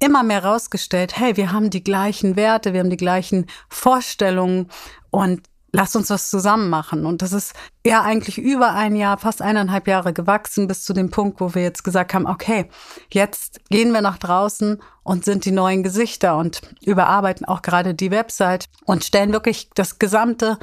immer 0.00 0.22
mehr 0.22 0.44
rausgestellt, 0.44 1.18
hey, 1.18 1.36
wir 1.36 1.52
haben 1.52 1.70
die 1.70 1.82
gleichen 1.82 2.36
Werte, 2.36 2.72
wir 2.72 2.80
haben 2.80 2.90
die 2.90 2.96
gleichen 2.96 3.46
Vorstellungen 3.68 4.68
und 5.10 5.42
lass 5.72 5.96
uns 5.96 6.10
was 6.10 6.30
zusammen 6.30 6.70
machen. 6.70 7.04
Und 7.04 7.22
das 7.22 7.32
ist 7.32 7.54
ja 7.84 8.02
eigentlich 8.02 8.38
über 8.38 8.72
ein 8.72 8.96
Jahr, 8.96 9.18
fast 9.18 9.42
eineinhalb 9.42 9.86
Jahre 9.86 10.12
gewachsen 10.12 10.66
bis 10.66 10.84
zu 10.84 10.92
dem 10.92 11.10
Punkt, 11.10 11.40
wo 11.40 11.54
wir 11.54 11.62
jetzt 11.62 11.84
gesagt 11.84 12.14
haben, 12.14 12.26
okay, 12.26 12.68
jetzt 13.12 13.60
gehen 13.68 13.92
wir 13.92 14.00
nach 14.00 14.18
draußen 14.18 14.80
und 15.02 15.24
sind 15.24 15.44
die 15.44 15.50
neuen 15.50 15.82
Gesichter 15.82 16.36
und 16.36 16.60
überarbeiten 16.82 17.46
auch 17.46 17.62
gerade 17.62 17.94
die 17.94 18.10
Website 18.10 18.66
und 18.84 19.04
stellen 19.04 19.32
wirklich 19.32 19.70
das 19.74 19.98
gesamte 19.98 20.58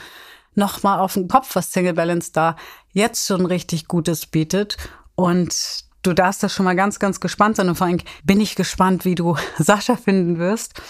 nochmal 0.56 1.00
auf 1.00 1.14
den 1.14 1.28
Kopf, 1.28 1.56
was 1.56 1.72
Single 1.72 1.94
Balance 1.94 2.32
da 2.32 2.56
jetzt 2.92 3.28
schon 3.28 3.46
richtig 3.46 3.88
Gutes 3.88 4.26
bietet. 4.26 4.78
Und 5.16 5.85
du 6.06 6.14
darfst 6.14 6.44
da 6.44 6.50
schon 6.50 6.66
mal 6.66 6.76
ganz, 6.76 7.00
ganz 7.00 7.20
gespannt 7.20 7.56
sein. 7.56 7.70
Und 7.70 7.76
vor 7.76 7.88
allem 7.88 8.00
bin 8.24 8.42
ich 8.42 8.56
gespannt, 8.56 9.06
wie 9.06 9.16
du 9.16 9.36
Sascha 9.58 9.96
finden 9.96 10.38
wirst. 10.38 10.82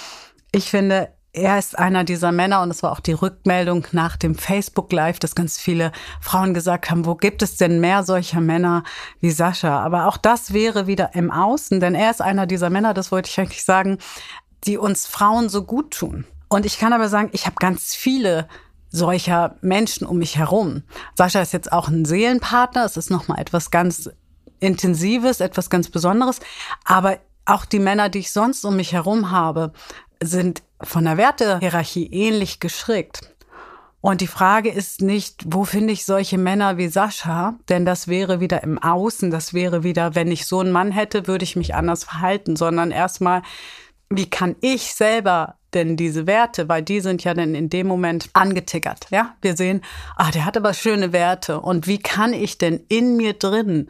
Ich 0.51 0.69
finde, 0.69 1.09
er 1.35 1.59
ist 1.59 1.77
einer 1.77 2.05
dieser 2.05 2.31
Männer 2.31 2.61
und 2.61 2.71
es 2.71 2.81
war 2.81 2.93
auch 2.93 3.01
die 3.01 3.11
Rückmeldung 3.11 3.85
nach 3.91 4.15
dem 4.15 4.35
Facebook 4.35 4.91
Live, 4.93 5.19
dass 5.19 5.35
ganz 5.35 5.59
viele 5.59 5.91
Frauen 6.21 6.53
gesagt 6.53 6.89
haben, 6.89 7.05
wo 7.05 7.15
gibt 7.15 7.41
es 7.41 7.57
denn 7.57 7.81
mehr 7.81 8.03
solcher 8.03 8.39
Männer 8.39 8.83
wie 9.19 9.31
Sascha? 9.31 9.79
Aber 9.81 10.07
auch 10.07 10.15
das 10.15 10.53
wäre 10.53 10.87
wieder 10.87 11.13
im 11.13 11.31
Außen, 11.31 11.81
denn 11.81 11.93
er 11.93 12.09
ist 12.09 12.21
einer 12.21 12.45
dieser 12.45 12.69
Männer, 12.69 12.93
das 12.93 13.11
wollte 13.11 13.29
ich 13.29 13.37
eigentlich 13.37 13.65
sagen, 13.65 13.97
die 14.63 14.77
uns 14.77 15.07
Frauen 15.07 15.49
so 15.49 15.63
gut 15.63 15.91
tun. 15.91 16.25
Und 16.47 16.65
ich 16.65 16.79
kann 16.79 16.93
aber 16.93 17.09
sagen, 17.09 17.29
ich 17.33 17.45
habe 17.45 17.57
ganz 17.59 17.93
viele 17.95 18.47
solcher 18.89 19.57
Menschen 19.59 20.07
um 20.07 20.19
mich 20.19 20.37
herum. 20.37 20.83
Sascha 21.15 21.41
ist 21.41 21.51
jetzt 21.51 21.71
auch 21.71 21.89
ein 21.89 22.05
Seelenpartner, 22.05 22.85
es 22.85 22.95
ist 22.95 23.11
nochmal 23.11 23.39
etwas 23.39 23.71
ganz 23.71 24.09
Intensives, 24.59 25.39
etwas 25.39 25.69
ganz 25.69 25.89
Besonderes, 25.89 26.39
aber 26.83 27.19
auch 27.45 27.65
die 27.65 27.79
Männer, 27.79 28.09
die 28.09 28.19
ich 28.19 28.31
sonst 28.31 28.65
um 28.65 28.75
mich 28.75 28.93
herum 28.93 29.31
habe, 29.31 29.71
sind 30.21 30.63
von 30.81 31.05
der 31.05 31.17
Wertehierarchie 31.17 32.07
ähnlich 32.07 32.59
geschickt. 32.59 33.35
Und 34.01 34.21
die 34.21 34.27
Frage 34.27 34.69
ist 34.69 35.01
nicht, 35.01 35.43
wo 35.47 35.63
finde 35.63 35.91
ich 35.91 36.05
solche 36.05 36.37
Männer 36.37 36.77
wie 36.77 36.89
Sascha? 36.89 37.55
Denn 37.69 37.85
das 37.85 38.07
wäre 38.07 38.39
wieder 38.39 38.61
im 38.61 38.77
Außen, 38.77 39.31
das 39.31 39.53
wäre 39.55 39.83
wieder, 39.83 40.13
wenn 40.13 40.31
ich 40.31 40.45
so 40.45 40.59
einen 40.59 40.71
Mann 40.71 40.91
hätte, 40.91 41.25
würde 41.25 41.43
ich 41.43 41.55
mich 41.55 41.73
anders 41.73 42.03
verhalten, 42.03 42.55
sondern 42.55 42.91
erstmal, 42.91 43.41
wie 44.11 44.29
kann 44.29 44.55
ich 44.61 44.93
selber 44.93 45.55
denn 45.73 45.97
diese 45.97 46.27
Werte, 46.27 46.69
weil 46.69 46.83
die 46.83 46.99
sind 46.99 47.23
ja 47.23 47.33
dann 47.33 47.55
in 47.55 47.69
dem 47.69 47.87
Moment 47.87 48.29
angetickert, 48.33 49.07
ja? 49.09 49.35
Wir 49.41 49.57
sehen, 49.57 49.81
ah, 50.15 50.29
der 50.29 50.45
hat 50.45 50.55
aber 50.55 50.75
schöne 50.75 51.11
Werte 51.11 51.59
und 51.59 51.87
wie 51.87 51.97
kann 51.97 52.33
ich 52.33 52.59
denn 52.59 52.85
in 52.87 53.17
mir 53.17 53.33
drin 53.33 53.89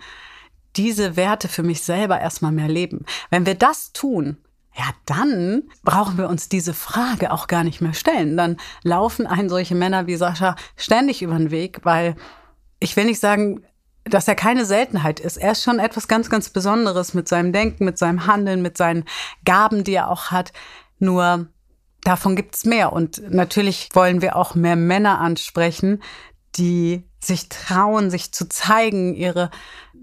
diese 0.78 1.16
Werte 1.16 1.48
für 1.48 1.64
mich 1.64 1.82
selber 1.84 2.20
erstmal 2.20 2.52
mehr 2.52 2.68
leben? 2.68 3.06
Wenn 3.30 3.46
wir 3.46 3.56
das 3.56 3.92
tun, 3.94 4.38
ja, 4.78 4.86
dann 5.06 5.64
brauchen 5.84 6.18
wir 6.18 6.28
uns 6.28 6.50
diese 6.50 6.74
Frage 6.74 7.32
auch 7.32 7.48
gar 7.48 7.64
nicht 7.64 7.80
mehr 7.80 7.94
stellen. 7.94 8.36
Dann 8.36 8.58
laufen 8.84 9.26
ein 9.26 9.48
solche 9.48 9.76
Männer 9.76 10.06
wie 10.06 10.18
Sascha 10.18 10.56
ständig 10.76 11.22
über 11.22 11.38
den 11.38 11.50
Weg, 11.50 11.80
weil 11.84 12.16
ich 12.80 12.96
will 12.98 13.06
nicht 13.06 13.22
sagen, 13.22 13.64
dass 14.04 14.28
er 14.28 14.36
keine 14.36 14.66
Seltenheit 14.66 15.20
ist. 15.20 15.38
Er 15.38 15.54
ist 15.54 15.64
schon 15.64 15.80
etwas 15.80 16.08
ganz, 16.08 16.30
ganz 16.30 16.50
Besonderes 16.50 17.14
mit 17.14 17.28
seinem 17.28 17.54
Denken, 17.54 17.86
mit 17.86 17.98
seinem 17.98 18.28
Handeln, 18.28 18.62
mit 18.62 18.78
seinen 18.78 19.06
Gaben, 19.46 19.84
die 19.84 19.94
er 19.94 20.12
auch 20.12 20.30
hat. 20.32 20.52
Nur 21.00 21.48
davon 22.04 22.36
gibt's 22.36 22.66
mehr. 22.66 22.94
Und 22.94 23.22
natürlich 23.32 23.90
wollen 23.94 24.22
wir 24.22 24.36
auch 24.36 24.56
mehr 24.56 24.76
Männer 24.76 25.20
ansprechen, 25.20 26.04
die 26.56 27.04
sich 27.26 27.50
trauen, 27.50 28.10
sich 28.10 28.32
zu 28.32 28.48
zeigen, 28.48 29.16
ihre, 29.16 29.50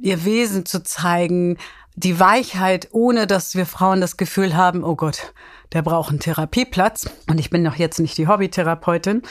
ihr 0.00 0.24
Wesen 0.24 0.66
zu 0.66 0.82
zeigen, 0.82 1.58
die 1.94 2.18
Weichheit, 2.18 2.88
ohne 2.92 3.26
dass 3.26 3.54
wir 3.54 3.66
Frauen 3.66 4.00
das 4.00 4.16
Gefühl 4.16 4.56
haben, 4.56 4.82
oh 4.82 4.96
Gott, 4.96 5.34
der 5.72 5.82
braucht 5.82 6.10
einen 6.10 6.20
Therapieplatz. 6.20 7.08
Und 7.28 7.38
ich 7.38 7.50
bin 7.50 7.64
doch 7.64 7.76
jetzt 7.76 8.00
nicht 8.00 8.16
die 8.18 8.28
Hobbytherapeutin, 8.28 9.22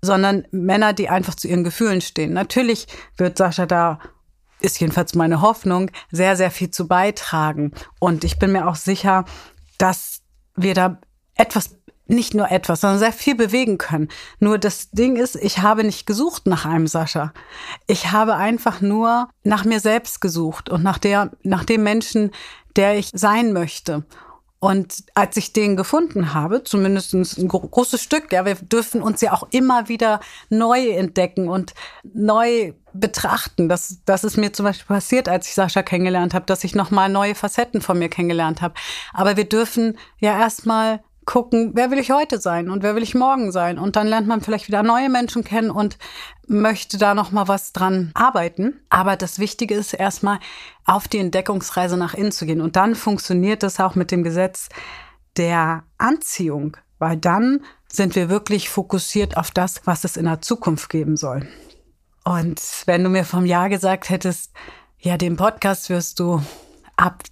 sondern 0.00 0.46
Männer, 0.50 0.92
die 0.92 1.08
einfach 1.08 1.34
zu 1.34 1.48
ihren 1.48 1.64
Gefühlen 1.64 2.00
stehen. 2.00 2.32
Natürlich 2.32 2.86
wird 3.16 3.38
Sascha 3.38 3.66
da 3.66 3.98
ist 4.62 4.80
jedenfalls 4.80 5.14
meine 5.14 5.40
Hoffnung, 5.40 5.90
sehr, 6.10 6.36
sehr 6.36 6.50
viel 6.50 6.70
zu 6.70 6.86
beitragen. 6.86 7.72
Und 7.98 8.24
ich 8.24 8.38
bin 8.38 8.52
mir 8.52 8.68
auch 8.68 8.76
sicher, 8.76 9.24
dass 9.76 10.22
wir 10.54 10.74
da 10.74 11.00
etwas 11.34 11.76
nicht 12.12 12.34
nur 12.34 12.50
etwas, 12.50 12.80
sondern 12.80 12.98
sehr 12.98 13.12
viel 13.12 13.34
bewegen 13.34 13.78
können. 13.78 14.08
Nur 14.38 14.58
das 14.58 14.90
Ding 14.90 15.16
ist, 15.16 15.36
ich 15.36 15.58
habe 15.58 15.84
nicht 15.84 16.06
gesucht 16.06 16.46
nach 16.46 16.64
einem 16.64 16.86
Sascha. 16.86 17.32
Ich 17.86 18.12
habe 18.12 18.36
einfach 18.36 18.80
nur 18.80 19.28
nach 19.42 19.64
mir 19.64 19.80
selbst 19.80 20.20
gesucht 20.20 20.68
und 20.68 20.82
nach 20.82 20.98
der, 20.98 21.32
nach 21.42 21.64
dem 21.64 21.82
Menschen, 21.82 22.30
der 22.76 22.96
ich 22.96 23.10
sein 23.12 23.52
möchte. 23.52 24.04
Und 24.62 25.02
als 25.14 25.36
ich 25.36 25.52
den 25.52 25.76
gefunden 25.76 26.34
habe, 26.34 26.62
zumindest 26.62 27.14
ein 27.14 27.48
großes 27.48 28.00
Stück, 28.00 28.32
ja, 28.32 28.44
wir 28.44 28.54
dürfen 28.54 29.02
uns 29.02 29.20
ja 29.20 29.32
auch 29.32 29.48
immer 29.50 29.88
wieder 29.88 30.20
neu 30.50 30.90
entdecken 30.90 31.48
und 31.48 31.74
neu 32.04 32.72
betrachten. 32.92 33.68
Das, 33.68 33.98
das 34.04 34.22
ist 34.22 34.36
mir 34.36 34.52
zum 34.52 34.62
Beispiel 34.62 34.86
passiert, 34.86 35.28
als 35.28 35.48
ich 35.48 35.54
Sascha 35.54 35.82
kennengelernt 35.82 36.32
habe, 36.32 36.46
dass 36.46 36.62
ich 36.62 36.76
nochmal 36.76 37.08
neue 37.08 37.34
Facetten 37.34 37.80
von 37.80 37.98
mir 37.98 38.08
kennengelernt 38.08 38.62
habe. 38.62 38.74
Aber 39.12 39.36
wir 39.36 39.48
dürfen 39.48 39.98
ja 40.20 40.38
erstmal 40.38 41.02
gucken, 41.24 41.72
wer 41.74 41.90
will 41.90 41.98
ich 41.98 42.10
heute 42.10 42.40
sein 42.40 42.70
und 42.70 42.82
wer 42.82 42.94
will 42.94 43.02
ich 43.02 43.14
morgen 43.14 43.52
sein? 43.52 43.78
Und 43.78 43.96
dann 43.96 44.06
lernt 44.06 44.26
man 44.26 44.40
vielleicht 44.40 44.68
wieder 44.68 44.82
neue 44.82 45.08
Menschen 45.08 45.44
kennen 45.44 45.70
und 45.70 45.98
möchte 46.46 46.98
da 46.98 47.14
noch 47.14 47.30
mal 47.30 47.48
was 47.48 47.72
dran 47.72 48.10
arbeiten, 48.14 48.80
aber 48.90 49.16
das 49.16 49.38
wichtige 49.38 49.74
ist 49.74 49.92
erstmal 49.92 50.38
auf 50.84 51.08
die 51.08 51.18
Entdeckungsreise 51.18 51.96
nach 51.96 52.14
innen 52.14 52.32
zu 52.32 52.46
gehen. 52.46 52.60
Und 52.60 52.76
dann 52.76 52.94
funktioniert 52.94 53.62
das 53.62 53.78
auch 53.80 53.94
mit 53.94 54.10
dem 54.10 54.22
Gesetz 54.22 54.68
der 55.36 55.84
Anziehung, 55.98 56.76
weil 56.98 57.16
dann 57.16 57.64
sind 57.90 58.16
wir 58.16 58.28
wirklich 58.28 58.68
fokussiert 58.68 59.36
auf 59.36 59.50
das, 59.50 59.82
was 59.84 60.04
es 60.04 60.16
in 60.16 60.24
der 60.24 60.40
Zukunft 60.40 60.88
geben 60.88 61.16
soll. 61.16 61.46
Und 62.24 62.60
wenn 62.86 63.02
du 63.02 63.10
mir 63.10 63.24
vom 63.24 63.46
Jahr 63.46 63.68
gesagt 63.68 64.10
hättest, 64.10 64.52
ja, 64.98 65.16
den 65.16 65.36
Podcast 65.36 65.90
wirst 65.90 66.20
du 66.20 66.40
ab 66.96 67.22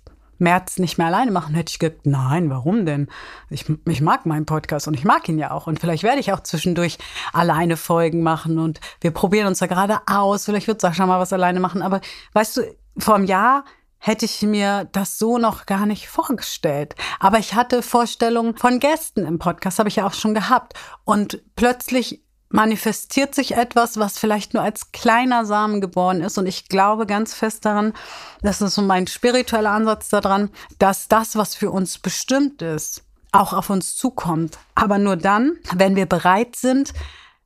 März 0.41 0.79
nicht 0.79 0.99
mehr 0.99 1.07
alleine 1.07 1.31
machen, 1.31 1.55
hätte 1.55 1.71
ich 1.71 1.79
gedacht, 1.79 2.05
nein, 2.05 2.51
warum 2.51 2.87
denn? 2.87 3.09
Ich, 3.49 3.67
ich 3.87 4.01
mag 4.01 4.27
meinen 4.27 4.47
Podcast 4.47 4.89
und 4.89 4.95
ich 4.95 5.05
mag 5.05 5.29
ihn 5.29 5.39
ja 5.39 5.51
auch. 5.51 5.67
Und 5.67 5.81
vielleicht 5.81 6.03
werde 6.03 6.21
ich 6.21 6.33
auch 6.33 6.41
zwischendurch 6.41 6.99
alleine 7.33 7.77
Folgen 7.77 8.23
machen 8.23 8.59
und 8.59 8.81
wir 9.01 9.11
probieren 9.11 9.47
uns 9.47 9.59
da 9.59 9.67
gerade 9.67 10.01
aus. 10.07 10.45
Vielleicht 10.45 10.67
wird 10.67 10.81
Sascha 10.81 11.07
mal 11.07 11.21
was 11.21 11.33
alleine 11.33 11.61
machen. 11.61 11.83
Aber 11.83 12.01
weißt 12.33 12.57
du, 12.57 12.63
vor 12.99 13.15
einem 13.15 13.25
Jahr 13.25 13.65
hätte 13.99 14.25
ich 14.25 14.43
mir 14.43 14.89
das 14.93 15.19
so 15.19 15.39
noch 15.39 15.67
gar 15.67 15.87
nicht 15.87 16.09
vorgestellt. 16.09 16.95
Aber 17.21 17.39
ich 17.39 17.55
hatte 17.55 17.83
Vorstellungen 17.83 18.57
von 18.57 18.81
Gästen 18.81 19.27
im 19.27 19.39
Podcast, 19.39 19.79
habe 19.79 19.91
ich 19.91 19.97
ja 19.97 20.07
auch 20.07 20.15
schon 20.15 20.35
gehabt. 20.35 20.75
Und 21.05 21.43
plötzlich 21.55 22.23
manifestiert 22.51 23.35
sich 23.35 23.57
etwas, 23.57 23.99
was 23.99 24.19
vielleicht 24.19 24.55
nur 24.55 24.63
als 24.63 24.93
kleiner 24.93 25.47
Samen 25.47 25.81
geboren 25.81 26.21
ist. 26.21 26.37
Und 26.37 26.47
ich 26.47 26.69
glaube 26.69 27.07
ganz 27.07 27.33
fest 27.33 27.65
daran, 27.65 27.95
das 28.43 28.61
ist 28.61 28.75
so 28.75 28.83
mein 28.83 29.07
spiritueller 29.07 29.71
Ansatz 29.71 30.09
daran, 30.09 30.51
dass 30.79 31.09
das, 31.09 31.37
was 31.37 31.55
für 31.55 31.71
uns 31.71 31.99
bestimmt 31.99 32.61
ist, 32.61 33.05
auch 33.33 33.53
auf 33.53 33.71
uns 33.71 33.97
zukommt. 33.97 34.59
Aber 34.75 34.99
nur 34.99 35.17
dann, 35.17 35.59
wenn 35.75 35.97
wir 35.97 36.07
bereit 36.07 36.57
sind, 36.57 36.93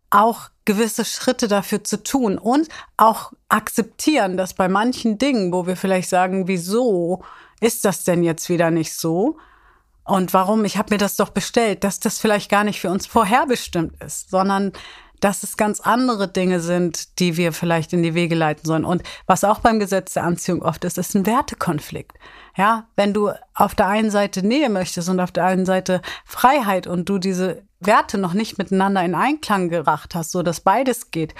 auch 0.08 0.48
gewisse 0.64 1.04
Schritte 1.04 1.48
dafür 1.48 1.84
zu 1.84 2.02
tun 2.02 2.38
und 2.38 2.68
auch 2.96 3.32
akzeptieren, 3.48 4.38
dass 4.38 4.54
bei 4.54 4.68
manchen 4.68 5.18
Dingen, 5.18 5.52
wo 5.52 5.66
wir 5.66 5.76
vielleicht 5.76 6.08
sagen, 6.08 6.48
wieso 6.48 7.22
ist 7.60 7.84
das 7.84 8.04
denn 8.04 8.22
jetzt 8.22 8.48
wieder 8.48 8.70
nicht 8.70 8.94
so? 8.94 9.36
Und 10.04 10.34
warum? 10.34 10.64
Ich 10.64 10.76
habe 10.76 10.94
mir 10.94 10.98
das 10.98 11.16
doch 11.16 11.30
bestellt, 11.30 11.82
dass 11.82 11.98
das 11.98 12.18
vielleicht 12.18 12.50
gar 12.50 12.64
nicht 12.64 12.80
für 12.80 12.90
uns 12.90 13.06
vorherbestimmt 13.06 14.02
ist, 14.02 14.30
sondern 14.30 14.72
dass 15.20 15.42
es 15.42 15.56
ganz 15.56 15.80
andere 15.80 16.28
Dinge 16.28 16.60
sind, 16.60 17.18
die 17.18 17.38
wir 17.38 17.54
vielleicht 17.54 17.94
in 17.94 18.02
die 18.02 18.12
Wege 18.12 18.34
leiten 18.34 18.66
sollen. 18.66 18.84
Und 18.84 19.02
was 19.26 19.42
auch 19.42 19.60
beim 19.60 19.78
Gesetz 19.78 20.12
der 20.12 20.24
Anziehung 20.24 20.60
oft 20.60 20.84
ist, 20.84 20.98
ist 20.98 21.14
ein 21.14 21.24
Wertekonflikt. 21.24 22.18
Ja, 22.56 22.88
wenn 22.94 23.14
du 23.14 23.30
auf 23.54 23.74
der 23.74 23.86
einen 23.86 24.10
Seite 24.10 24.46
Nähe 24.46 24.68
möchtest 24.68 25.08
und 25.08 25.20
auf 25.20 25.32
der 25.32 25.46
einen 25.46 25.64
Seite 25.64 26.02
Freiheit 26.26 26.86
und 26.86 27.08
du 27.08 27.16
diese 27.18 27.62
Werte 27.80 28.18
noch 28.18 28.34
nicht 28.34 28.58
miteinander 28.58 29.02
in 29.02 29.14
Einklang 29.14 29.70
gebracht 29.70 30.14
hast, 30.14 30.30
so 30.30 30.42
dass 30.42 30.60
beides 30.60 31.10
geht, 31.10 31.34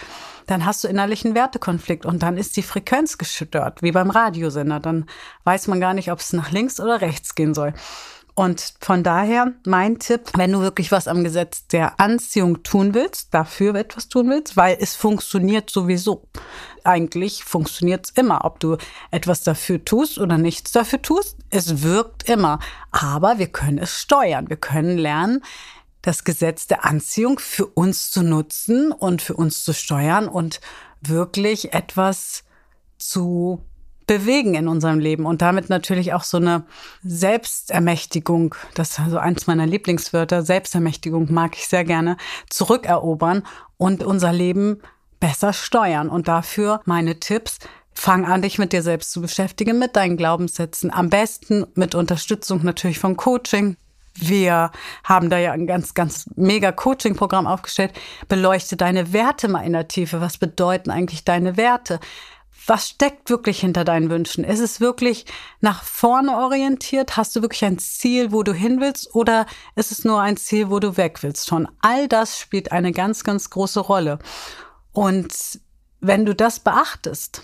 dann 0.47 0.65
hast 0.65 0.83
du 0.83 0.89
innerlichen 0.89 1.35
Wertekonflikt 1.35 2.07
und 2.07 2.23
dann 2.23 2.39
ist 2.39 2.57
die 2.57 2.63
Frequenz 2.63 3.19
gestört, 3.19 3.83
wie 3.83 3.93
beim 3.93 4.11
Radiosender. 4.11 4.81
Dann 4.81 5.07
weiß 5.45 5.67
man 5.69 5.81
gar 5.81 5.93
nicht, 5.93 6.11
ob 6.11 6.21
es 6.21 6.33
nach 6.33 6.51
links 6.51 6.81
oder 6.81 7.03
rechts 7.03 7.35
gehen 7.35 7.53
soll. 7.53 7.75
Und 8.37 8.75
von 8.81 9.05
daher 9.05 9.53
mein 9.65 10.01
Tipp, 10.01 10.23
wenn 10.37 10.51
du 10.51 10.61
wirklich 10.61 10.91
was 10.91 11.07
am 11.07 11.23
Gesetz 11.23 11.69
der 11.69 12.01
Anziehung 12.01 12.65
tun 12.65 12.93
willst, 12.93 13.33
dafür 13.33 13.77
etwas 13.77 14.09
tun 14.09 14.29
willst, 14.29 14.57
weil 14.57 14.77
es 14.81 14.97
funktioniert 14.97 15.71
sowieso. 15.71 16.27
Eigentlich 16.83 17.45
funktioniert 17.45 18.07
es 18.07 18.11
immer, 18.11 18.45
ob 18.45 18.59
du 18.59 18.77
etwas 19.13 19.45
dafür 19.45 19.85
tust 19.85 20.19
oder 20.19 20.37
nichts 20.37 20.73
dafür 20.73 21.01
tust. 21.01 21.37
Es 21.51 21.83
wirkt 21.83 22.29
immer. 22.29 22.59
Aber 22.91 23.39
wir 23.39 23.49
können 23.49 23.79
es 23.79 24.01
steuern. 24.01 24.49
Wir 24.49 24.57
können 24.57 24.99
lernen, 24.99 25.41
das 26.03 26.25
Gesetz 26.25 26.67
der 26.67 26.85
Anziehung 26.85 27.39
für 27.39 27.67
uns 27.67 28.11
zu 28.11 28.23
nutzen 28.23 28.91
und 28.91 29.23
für 29.23 29.35
uns 29.35 29.65
zu 29.65 29.73
steuern 29.73 30.29
und 30.29 30.61
wirklich 31.01 31.73
etwas 31.73 32.45
zu 32.99 33.65
bewegen 34.07 34.55
in 34.55 34.69
unserem 34.69 34.99
Leben 34.99 35.27
und 35.27 35.43
damit 35.43 35.71
natürlich 35.71 36.13
auch 36.13 36.25
so 36.25 36.37
eine 36.37 36.65
Selbstermächtigung, 37.03 38.55
das 38.75 38.91
ist 38.91 39.01
also 39.01 39.19
eins 39.19 39.47
meiner 39.47 39.67
Lieblingswörter, 39.67 40.43
Selbstermächtigung 40.43 41.33
mag 41.33 41.57
ich 41.57 41.67
sehr 41.67 41.85
gerne, 41.85 42.17
zurückerobern 42.51 43.43
und 43.77 44.03
unser 44.03 44.33
Leben 44.33 44.81
besser 45.21 45.53
steuern. 45.53 46.09
Und 46.09 46.29
dafür 46.29 46.81
meine 46.85 47.19
Tipps, 47.19 47.59
fang 47.95 48.27
an, 48.27 48.43
dich 48.43 48.59
mit 48.59 48.73
dir 48.73 48.83
selbst 48.83 49.13
zu 49.13 49.21
beschäftigen, 49.21 49.79
mit 49.79 49.97
deinen 49.97 50.17
Glaubenssätzen. 50.17 50.93
Am 50.93 51.09
besten 51.11 51.67
mit 51.75 51.95
Unterstützung 51.95 52.63
natürlich 52.65 52.99
vom 52.99 53.17
Coaching. 53.17 53.77
Wir 54.17 54.71
haben 55.03 55.31
da 55.31 55.39
ja 55.39 55.53
ein 55.53 55.67
ganz, 55.67 55.95
ganz 55.95 56.29
mega 56.37 56.71
Coaching-Programm 56.73 57.47
aufgestellt. 57.47 57.93
Beleuchte 58.29 58.77
deine 58.77 59.13
Werte 59.13 59.49
mal 59.49 59.63
in 59.63 59.73
der 59.73 59.89
Tiefe. 59.89 60.21
Was 60.21 60.39
bedeuten 60.39 60.91
eigentlich 60.91 61.25
deine 61.25 61.57
Werte? 61.57 62.01
Was 62.67 62.89
steckt 62.89 63.31
wirklich 63.31 63.61
hinter 63.61 63.85
deinen 63.85 64.11
Wünschen? 64.11 64.45
Ist 64.45 64.61
es 64.61 64.81
wirklich 64.81 65.27
nach 65.61 65.83
vorne 65.83 66.37
orientiert? 66.37 67.17
Hast 67.17 67.37
du 67.37 67.43
wirklich 67.43 67.65
ein 67.65 67.79
Ziel, 67.79 68.33
wo 68.33 68.43
du 68.43 68.53
hin 68.53 68.81
willst? 68.81 69.15
Oder 69.15 69.47
ist 69.77 69.93
es 69.93 70.05
nur 70.05 70.21
ein 70.21 70.37
Ziel, 70.37 70.71
wo 70.71 70.81
du 70.81 70.97
weg 70.97 71.23
willst? 71.23 71.49
Schon 71.49 71.69
all 71.81 72.09
das 72.09 72.39
spielt 72.39 72.73
eine 72.73 72.93
ganz, 72.93 73.25
ganz 73.25 73.51
große 73.51 73.81
Rolle. 73.81 74.19
Und 74.93 75.61
wenn 76.01 76.25
du 76.25 76.35
das 76.35 76.61
beachtest, 76.61 77.43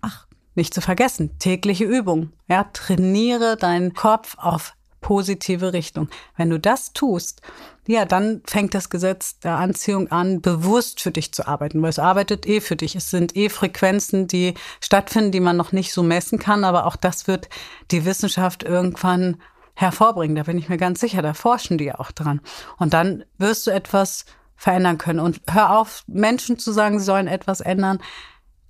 ach, 0.00 0.26
nicht 0.54 0.74
zu 0.74 0.80
vergessen, 0.80 1.38
tägliche 1.38 1.84
Übung. 1.84 2.32
Ja, 2.48 2.64
trainiere 2.64 3.56
deinen 3.56 3.94
Kopf 3.94 4.36
auf 4.38 4.74
positive 5.00 5.72
Richtung. 5.72 6.08
Wenn 6.36 6.50
du 6.50 6.58
das 6.58 6.92
tust, 6.92 7.42
ja, 7.86 8.04
dann 8.04 8.42
fängt 8.46 8.74
das 8.74 8.90
Gesetz 8.90 9.38
der 9.40 9.56
Anziehung 9.56 10.10
an, 10.10 10.42
bewusst 10.42 11.00
für 11.00 11.10
dich 11.10 11.32
zu 11.32 11.48
arbeiten, 11.48 11.80
weil 11.80 11.90
es 11.90 11.98
arbeitet 11.98 12.46
eh 12.46 12.60
für 12.60 12.76
dich. 12.76 12.94
Es 12.96 13.10
sind 13.10 13.36
eh 13.36 13.48
Frequenzen, 13.48 14.26
die 14.26 14.54
stattfinden, 14.80 15.32
die 15.32 15.40
man 15.40 15.56
noch 15.56 15.72
nicht 15.72 15.92
so 15.92 16.02
messen 16.02 16.38
kann, 16.38 16.64
aber 16.64 16.86
auch 16.86 16.96
das 16.96 17.26
wird 17.26 17.48
die 17.90 18.04
Wissenschaft 18.04 18.62
irgendwann 18.62 19.38
hervorbringen. 19.74 20.36
Da 20.36 20.42
bin 20.42 20.58
ich 20.58 20.68
mir 20.68 20.76
ganz 20.76 21.00
sicher, 21.00 21.22
da 21.22 21.34
forschen 21.34 21.78
die 21.78 21.84
ja 21.84 21.98
auch 21.98 22.10
dran. 22.10 22.40
Und 22.76 22.92
dann 22.92 23.24
wirst 23.38 23.66
du 23.66 23.70
etwas 23.70 24.26
verändern 24.56 24.98
können. 24.98 25.20
Und 25.20 25.40
hör 25.48 25.78
auf, 25.78 26.02
Menschen 26.08 26.58
zu 26.58 26.72
sagen, 26.72 26.98
sie 26.98 27.04
sollen 27.04 27.28
etwas 27.28 27.60
ändern. 27.60 28.00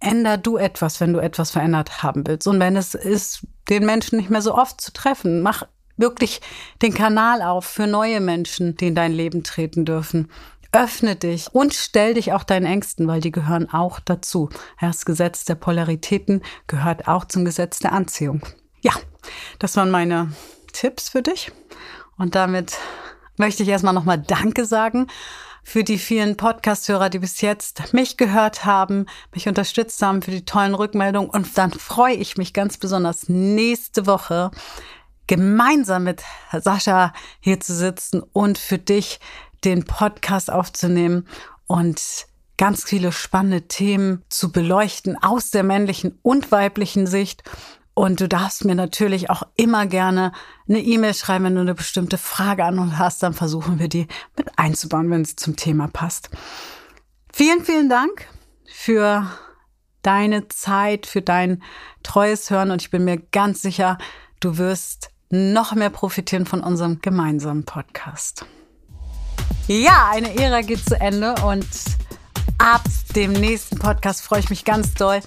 Änder 0.01 0.37
du 0.37 0.59
etwas, 0.59 1.01
wenn 1.01 1.13
du 1.13 1.19
etwas 1.19 1.51
verändert 1.51 2.03
haben 2.03 2.27
willst. 2.27 2.47
Und 2.47 2.61
wenn 2.61 2.77
es 2.77 2.95
ist, 2.95 3.47
den 3.69 3.85
Menschen 3.85 4.19
nicht 4.19 4.31
mehr 4.31 4.43
so 4.43 4.55
oft 4.55 4.81
zu 4.81 4.93
treffen, 4.93 5.43
mach 5.43 5.65
wirklich 5.99 6.41
den 6.83 6.95
Kanal 6.95 7.43
auf 7.43 7.67
für 7.67 7.87
neue 7.87 8.21
Menschen, 8.21 8.77
die 8.77 8.89
in 8.89 8.95
dein 8.95 9.13
Leben 9.13 9.43
treten 9.45 9.85
dürfen. 9.85 10.31
Öffne 10.73 11.17
dich 11.17 11.55
und 11.55 11.75
stell 11.75 12.15
dich 12.15 12.33
auch 12.33 12.45
deinen 12.45 12.67
Ängsten, 12.67 13.07
weil 13.09 13.21
die 13.21 13.33
gehören 13.33 13.73
auch 13.73 14.01
dazu. 14.01 14.51
Das 14.81 15.05
Gesetz 15.05 15.45
der 15.45 15.55
Polaritäten 15.55 16.43
gehört 16.67 17.09
auch 17.09 17.25
zum 17.25 17.45
Gesetz 17.45 17.79
der 17.79 17.93
Anziehung. 17.93 18.43
Ja, 18.81 18.93
das 19.59 19.77
waren 19.77 19.91
meine 19.91 20.33
Tipps 20.73 21.09
für 21.09 21.23
dich. 21.23 21.53
Und 22.19 22.35
damit 22.35 22.77
möchte 23.37 23.63
ich 23.63 23.69
erstmal 23.69 23.95
nochmal 23.95 24.19
Danke 24.19 24.65
sagen 24.67 25.07
für 25.69 25.85
die 25.85 25.99
vielen 25.99 26.39
Podcast-Hörer, 26.39 27.11
die 27.11 27.19
bis 27.19 27.43
jetzt 27.43 27.93
mich 27.93 28.17
gehört 28.17 28.65
haben, 28.65 29.05
mich 29.35 29.49
unterstützt 29.49 30.01
haben, 30.01 30.23
für 30.23 30.31
die 30.31 30.47
tollen 30.47 30.75
Rückmeldungen. 30.75 31.29
Und 31.29 31.59
dann 31.59 31.73
freue 31.73 32.15
ich 32.15 32.39
mich 32.39 32.55
ganz 32.55 32.79
besonders 32.79 33.29
nächste 33.29 34.07
Woche 34.07 34.51
gemeinsam 35.29 36.05
mit 36.05 36.25
Sascha 36.53 37.13
hier 37.39 37.61
zu 37.61 37.75
sitzen 37.75 38.21
und 38.21 38.59
für 38.59 38.79
dich 38.79 39.21
den 39.65 39.85
Podcast 39.85 40.51
aufzunehmen 40.51 41.29
und 41.67 42.27
ganz 42.57 42.85
viele 42.85 43.13
spannende 43.13 43.69
Themen 43.69 44.25
zu 44.29 44.51
beleuchten 44.51 45.17
aus 45.23 45.51
der 45.51 45.63
männlichen 45.63 46.19
und 46.23 46.51
weiblichen 46.51 47.07
Sicht. 47.07 47.45
Und 47.95 48.21
du 48.21 48.29
darfst 48.29 48.65
mir 48.65 48.75
natürlich 48.75 49.31
auch 49.31 49.43
immer 49.57 49.87
gerne 49.87 50.33
eine 50.69 50.81
E-Mail 50.81 51.15
schreiben, 51.15 51.47
wenn 51.47 51.55
du 51.55 51.63
eine 51.63 51.75
bestimmte 51.75 52.19
Frage 52.19 52.65
an 52.65 52.79
uns 52.79 52.99
hast, 52.99 53.23
dann 53.23 53.35
versuchen 53.35 53.79
wir 53.79 53.89
die 53.89 54.07
mit 54.37 54.57
einzubauen, 54.57 55.11
wenn 55.11 55.23
es 55.23 55.37
zum 55.37 55.57
Thema 55.57 55.89
passt. 55.89 56.31
Vielen, 57.33 57.65
vielen 57.65 57.89
Dank 57.89 58.27
für 58.67 59.29
deine 60.03 60.49
Zeit, 60.49 61.07
für 61.07 61.23
dein 61.23 61.63
treues 62.03 62.51
Hören 62.51 62.71
und 62.71 62.83
ich 62.83 62.91
bin 62.91 63.05
mir 63.05 63.19
ganz 63.19 63.63
sicher, 63.63 63.99
du 64.41 64.59
wirst 64.59 65.11
noch 65.31 65.75
mehr 65.75 65.91
profitieren 65.91 66.47
von 66.47 66.61
unserem 66.61 67.01
gemeinsamen 67.01 67.65
Podcast. 67.65 68.47
Ja, 69.67 70.09
eine 70.11 70.35
Ära 70.35 70.63
geht 70.63 70.85
zu 70.85 70.99
Ende 70.99 71.35
und 71.45 71.67
ab 72.59 72.85
dem 73.15 73.33
nächsten 73.33 73.79
Podcast 73.79 74.23
freue 74.23 74.41
ich 74.41 74.51
mich 74.51 74.65
ganz 74.65 74.95
doll, 74.95 75.21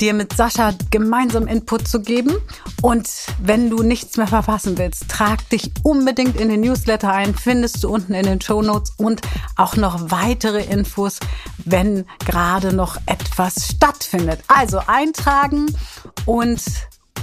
dir 0.00 0.14
mit 0.14 0.34
Sascha 0.34 0.74
gemeinsam 0.90 1.46
Input 1.46 1.88
zu 1.88 2.00
geben. 2.00 2.36
Und 2.82 3.08
wenn 3.40 3.70
du 3.70 3.82
nichts 3.82 4.16
mehr 4.16 4.26
verpassen 4.26 4.78
willst, 4.78 5.08
trag 5.08 5.48
dich 5.48 5.72
unbedingt 5.82 6.38
in 6.38 6.48
den 6.48 6.60
Newsletter 6.60 7.12
ein, 7.12 7.34
findest 7.34 7.82
du 7.82 7.88
unten 7.88 8.14
in 8.14 8.26
den 8.26 8.40
Show 8.40 8.62
Notes 8.62 8.92
und 8.98 9.22
auch 9.56 9.76
noch 9.76 10.10
weitere 10.10 10.62
Infos, 10.62 11.18
wenn 11.64 12.04
gerade 12.24 12.72
noch 12.72 12.98
etwas 13.06 13.68
stattfindet. 13.68 14.40
Also 14.46 14.80
eintragen 14.86 15.66
und 16.26 16.62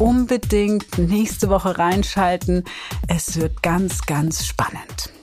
unbedingt 0.03 0.97
nächste 0.97 1.49
Woche 1.49 1.77
reinschalten. 1.77 2.65
Es 3.07 3.39
wird 3.39 3.63
ganz, 3.63 4.01
ganz 4.01 4.45
spannend. 4.45 5.13